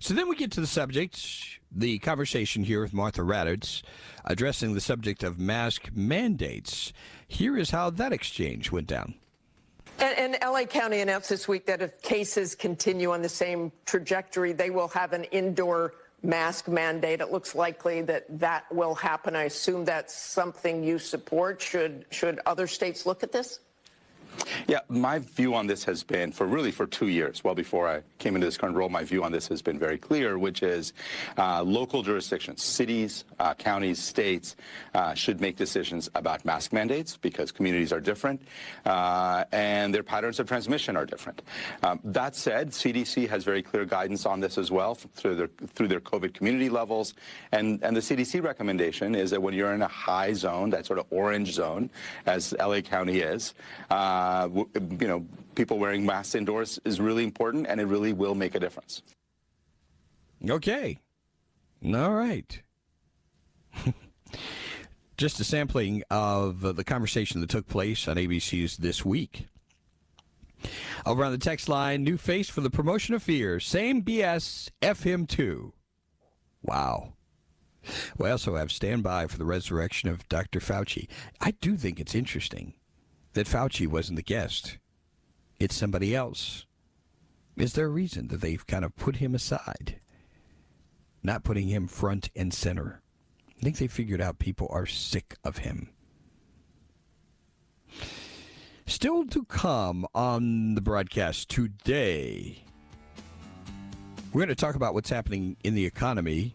So 0.00 0.14
then 0.14 0.28
we 0.28 0.36
get 0.36 0.52
to 0.52 0.60
the 0.60 0.66
subject, 0.66 1.60
the 1.70 1.98
conversation 1.98 2.64
here 2.64 2.80
with 2.80 2.92
Martha 2.92 3.22
Raddatz, 3.22 3.82
addressing 4.24 4.74
the 4.74 4.80
subject 4.80 5.22
of 5.22 5.38
mask 5.38 5.90
mandates. 5.94 6.92
Here 7.28 7.56
is 7.56 7.70
how 7.70 7.90
that 7.90 8.12
exchange 8.12 8.70
went 8.70 8.86
down. 8.86 9.14
And, 9.98 10.34
and, 10.34 10.38
LA 10.42 10.64
County 10.64 11.00
announced 11.00 11.30
this 11.30 11.48
week 11.48 11.64
that 11.66 11.80
if 11.80 12.02
cases 12.02 12.54
continue 12.54 13.12
on 13.12 13.22
the 13.22 13.28
same 13.30 13.72
trajectory, 13.86 14.52
they 14.52 14.68
will 14.68 14.88
have 14.88 15.14
an 15.14 15.24
indoor 15.24 15.94
mask 16.26 16.68
mandate. 16.68 17.20
It 17.20 17.30
looks 17.30 17.54
likely 17.54 18.02
that 18.02 18.26
that 18.38 18.64
will 18.72 18.94
happen. 18.94 19.36
I 19.36 19.44
assume 19.44 19.84
that's 19.84 20.14
something 20.14 20.82
you 20.82 20.98
support. 20.98 21.62
Should 21.62 22.04
should 22.10 22.40
other 22.44 22.66
states 22.66 23.06
look 23.06 23.22
at 23.22 23.32
this? 23.32 23.60
Yeah, 24.66 24.80
my 24.88 25.18
view 25.18 25.54
on 25.54 25.66
this 25.66 25.84
has 25.84 26.02
been 26.02 26.32
for 26.32 26.46
really 26.46 26.70
for 26.72 26.86
two 26.86 27.08
years. 27.08 27.44
Well, 27.44 27.54
before 27.54 27.88
I 27.88 28.02
came 28.18 28.34
into 28.34 28.46
this 28.46 28.56
current 28.56 28.76
role, 28.76 28.88
my 28.88 29.04
view 29.04 29.22
on 29.22 29.32
this 29.32 29.48
has 29.48 29.62
been 29.62 29.78
very 29.78 29.98
clear, 29.98 30.38
which 30.38 30.62
is 30.62 30.92
uh, 31.38 31.62
local 31.62 32.02
jurisdictions, 32.02 32.62
cities, 32.62 33.24
uh, 33.38 33.54
counties, 33.54 33.98
states 33.98 34.56
uh, 34.94 35.14
should 35.14 35.40
make 35.40 35.56
decisions 35.56 36.10
about 36.14 36.44
mask 36.44 36.72
mandates 36.72 37.16
because 37.16 37.52
communities 37.52 37.92
are 37.92 38.00
different 38.00 38.42
uh, 38.84 39.44
and 39.52 39.94
their 39.94 40.02
patterns 40.02 40.40
of 40.40 40.48
transmission 40.48 40.96
are 40.96 41.06
different. 41.06 41.42
Um, 41.82 42.00
that 42.04 42.34
said, 42.34 42.70
CDC 42.70 43.28
has 43.28 43.44
very 43.44 43.62
clear 43.62 43.84
guidance 43.84 44.26
on 44.26 44.40
this 44.40 44.58
as 44.58 44.70
well 44.70 44.94
through 44.94 45.36
their 45.36 45.50
through 45.74 45.88
their 45.88 46.00
COVID 46.00 46.34
community 46.34 46.68
levels, 46.68 47.14
and 47.52 47.82
and 47.82 47.96
the 47.96 48.00
CDC 48.00 48.42
recommendation 48.42 49.14
is 49.14 49.30
that 49.30 49.42
when 49.42 49.54
you're 49.54 49.72
in 49.72 49.82
a 49.82 49.88
high 49.88 50.32
zone, 50.32 50.70
that 50.70 50.86
sort 50.86 50.98
of 50.98 51.06
orange 51.10 51.52
zone, 51.52 51.90
as 52.26 52.54
LA 52.58 52.80
County 52.80 53.20
is. 53.20 53.54
Uh, 53.90 54.25
uh, 54.26 54.48
you 55.00 55.06
know, 55.06 55.24
people 55.54 55.78
wearing 55.78 56.04
masks 56.04 56.34
indoors 56.34 56.80
is 56.84 57.00
really 57.00 57.22
important, 57.22 57.66
and 57.68 57.80
it 57.80 57.84
really 57.84 58.12
will 58.12 58.34
make 58.34 58.56
a 58.56 58.60
difference. 58.60 59.02
Okay. 60.48 60.98
All 61.84 62.12
right. 62.12 62.60
Just 65.16 65.38
a 65.38 65.44
sampling 65.44 66.02
of 66.10 66.76
the 66.76 66.84
conversation 66.84 67.40
that 67.40 67.50
took 67.50 67.68
place 67.68 68.08
on 68.08 68.16
ABC's 68.16 68.78
This 68.78 69.04
Week. 69.04 69.46
Over 71.06 71.24
on 71.24 71.30
the 71.30 71.38
text 71.38 71.68
line, 71.68 72.02
new 72.02 72.16
face 72.16 72.48
for 72.48 72.60
the 72.60 72.70
promotion 72.70 73.14
of 73.14 73.22
fear. 73.22 73.60
Same 73.60 74.02
BS, 74.02 74.70
F 74.82 75.04
him 75.04 75.26
too. 75.26 75.72
Wow. 76.62 77.12
We 78.18 78.28
also 78.28 78.56
have 78.56 78.72
standby 78.72 79.28
for 79.28 79.38
the 79.38 79.44
resurrection 79.44 80.08
of 80.08 80.28
Dr. 80.28 80.58
Fauci. 80.58 81.06
I 81.40 81.52
do 81.52 81.76
think 81.76 82.00
it's 82.00 82.16
interesting 82.16 82.74
that 83.36 83.46
Fauci 83.46 83.86
wasn't 83.86 84.16
the 84.16 84.22
guest. 84.22 84.78
It's 85.60 85.76
somebody 85.76 86.16
else. 86.16 86.64
Is 87.54 87.74
there 87.74 87.84
a 87.84 87.90
reason 87.90 88.28
that 88.28 88.40
they've 88.40 88.66
kind 88.66 88.82
of 88.82 88.96
put 88.96 89.16
him 89.16 89.34
aside? 89.34 90.00
Not 91.22 91.44
putting 91.44 91.68
him 91.68 91.86
front 91.86 92.30
and 92.34 92.52
center. 92.52 93.02
I 93.58 93.62
think 93.62 93.76
they 93.76 93.88
figured 93.88 94.22
out 94.22 94.38
people 94.38 94.68
are 94.70 94.86
sick 94.86 95.36
of 95.44 95.58
him. 95.58 95.90
Still 98.86 99.26
to 99.26 99.44
come 99.44 100.06
on 100.14 100.74
the 100.74 100.80
broadcast 100.80 101.50
today, 101.50 102.64
we're 104.32 104.40
going 104.40 104.48
to 104.48 104.54
talk 104.54 104.76
about 104.76 104.94
what's 104.94 105.10
happening 105.10 105.58
in 105.62 105.74
the 105.74 105.84
economy. 105.84 106.54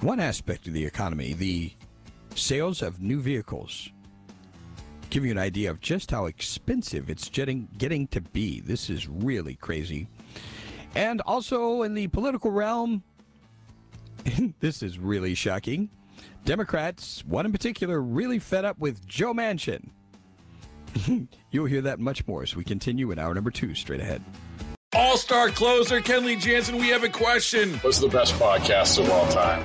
One 0.00 0.18
aspect 0.18 0.66
of 0.66 0.72
the 0.72 0.86
economy, 0.86 1.34
the 1.34 1.72
sales 2.34 2.80
of 2.80 3.02
new 3.02 3.20
vehicles 3.20 3.90
give 5.12 5.26
you 5.26 5.30
an 5.30 5.38
idea 5.38 5.70
of 5.70 5.78
just 5.80 6.10
how 6.10 6.24
expensive 6.24 7.10
it's 7.10 7.28
getting 7.28 7.68
getting 7.76 8.06
to 8.08 8.20
be. 8.20 8.60
This 8.60 8.88
is 8.88 9.06
really 9.06 9.54
crazy. 9.56 10.08
And 10.94 11.20
also 11.22 11.82
in 11.82 11.92
the 11.92 12.08
political 12.08 12.50
realm, 12.50 13.02
this 14.60 14.82
is 14.82 14.98
really 14.98 15.34
shocking. 15.34 15.90
Democrats, 16.46 17.24
one 17.26 17.44
in 17.44 17.52
particular, 17.52 18.00
really 18.00 18.38
fed 18.38 18.64
up 18.64 18.78
with 18.78 19.06
Joe 19.06 19.34
Manchin. 19.34 19.90
You'll 21.50 21.66
hear 21.66 21.82
that 21.82 22.00
much 22.00 22.26
more 22.26 22.42
as 22.42 22.56
we 22.56 22.64
continue 22.64 23.10
in 23.10 23.18
hour 23.18 23.34
number 23.34 23.50
two 23.50 23.74
straight 23.74 24.00
ahead. 24.00 24.22
All 24.94 25.18
star 25.18 25.50
closer 25.50 26.00
Kenley 26.00 26.40
Jansen, 26.40 26.76
we 26.76 26.88
have 26.88 27.04
a 27.04 27.08
question. 27.08 27.74
What's 27.80 27.98
the 27.98 28.08
best 28.08 28.34
podcast 28.34 28.98
of 28.98 29.10
all 29.10 29.30
time? 29.30 29.64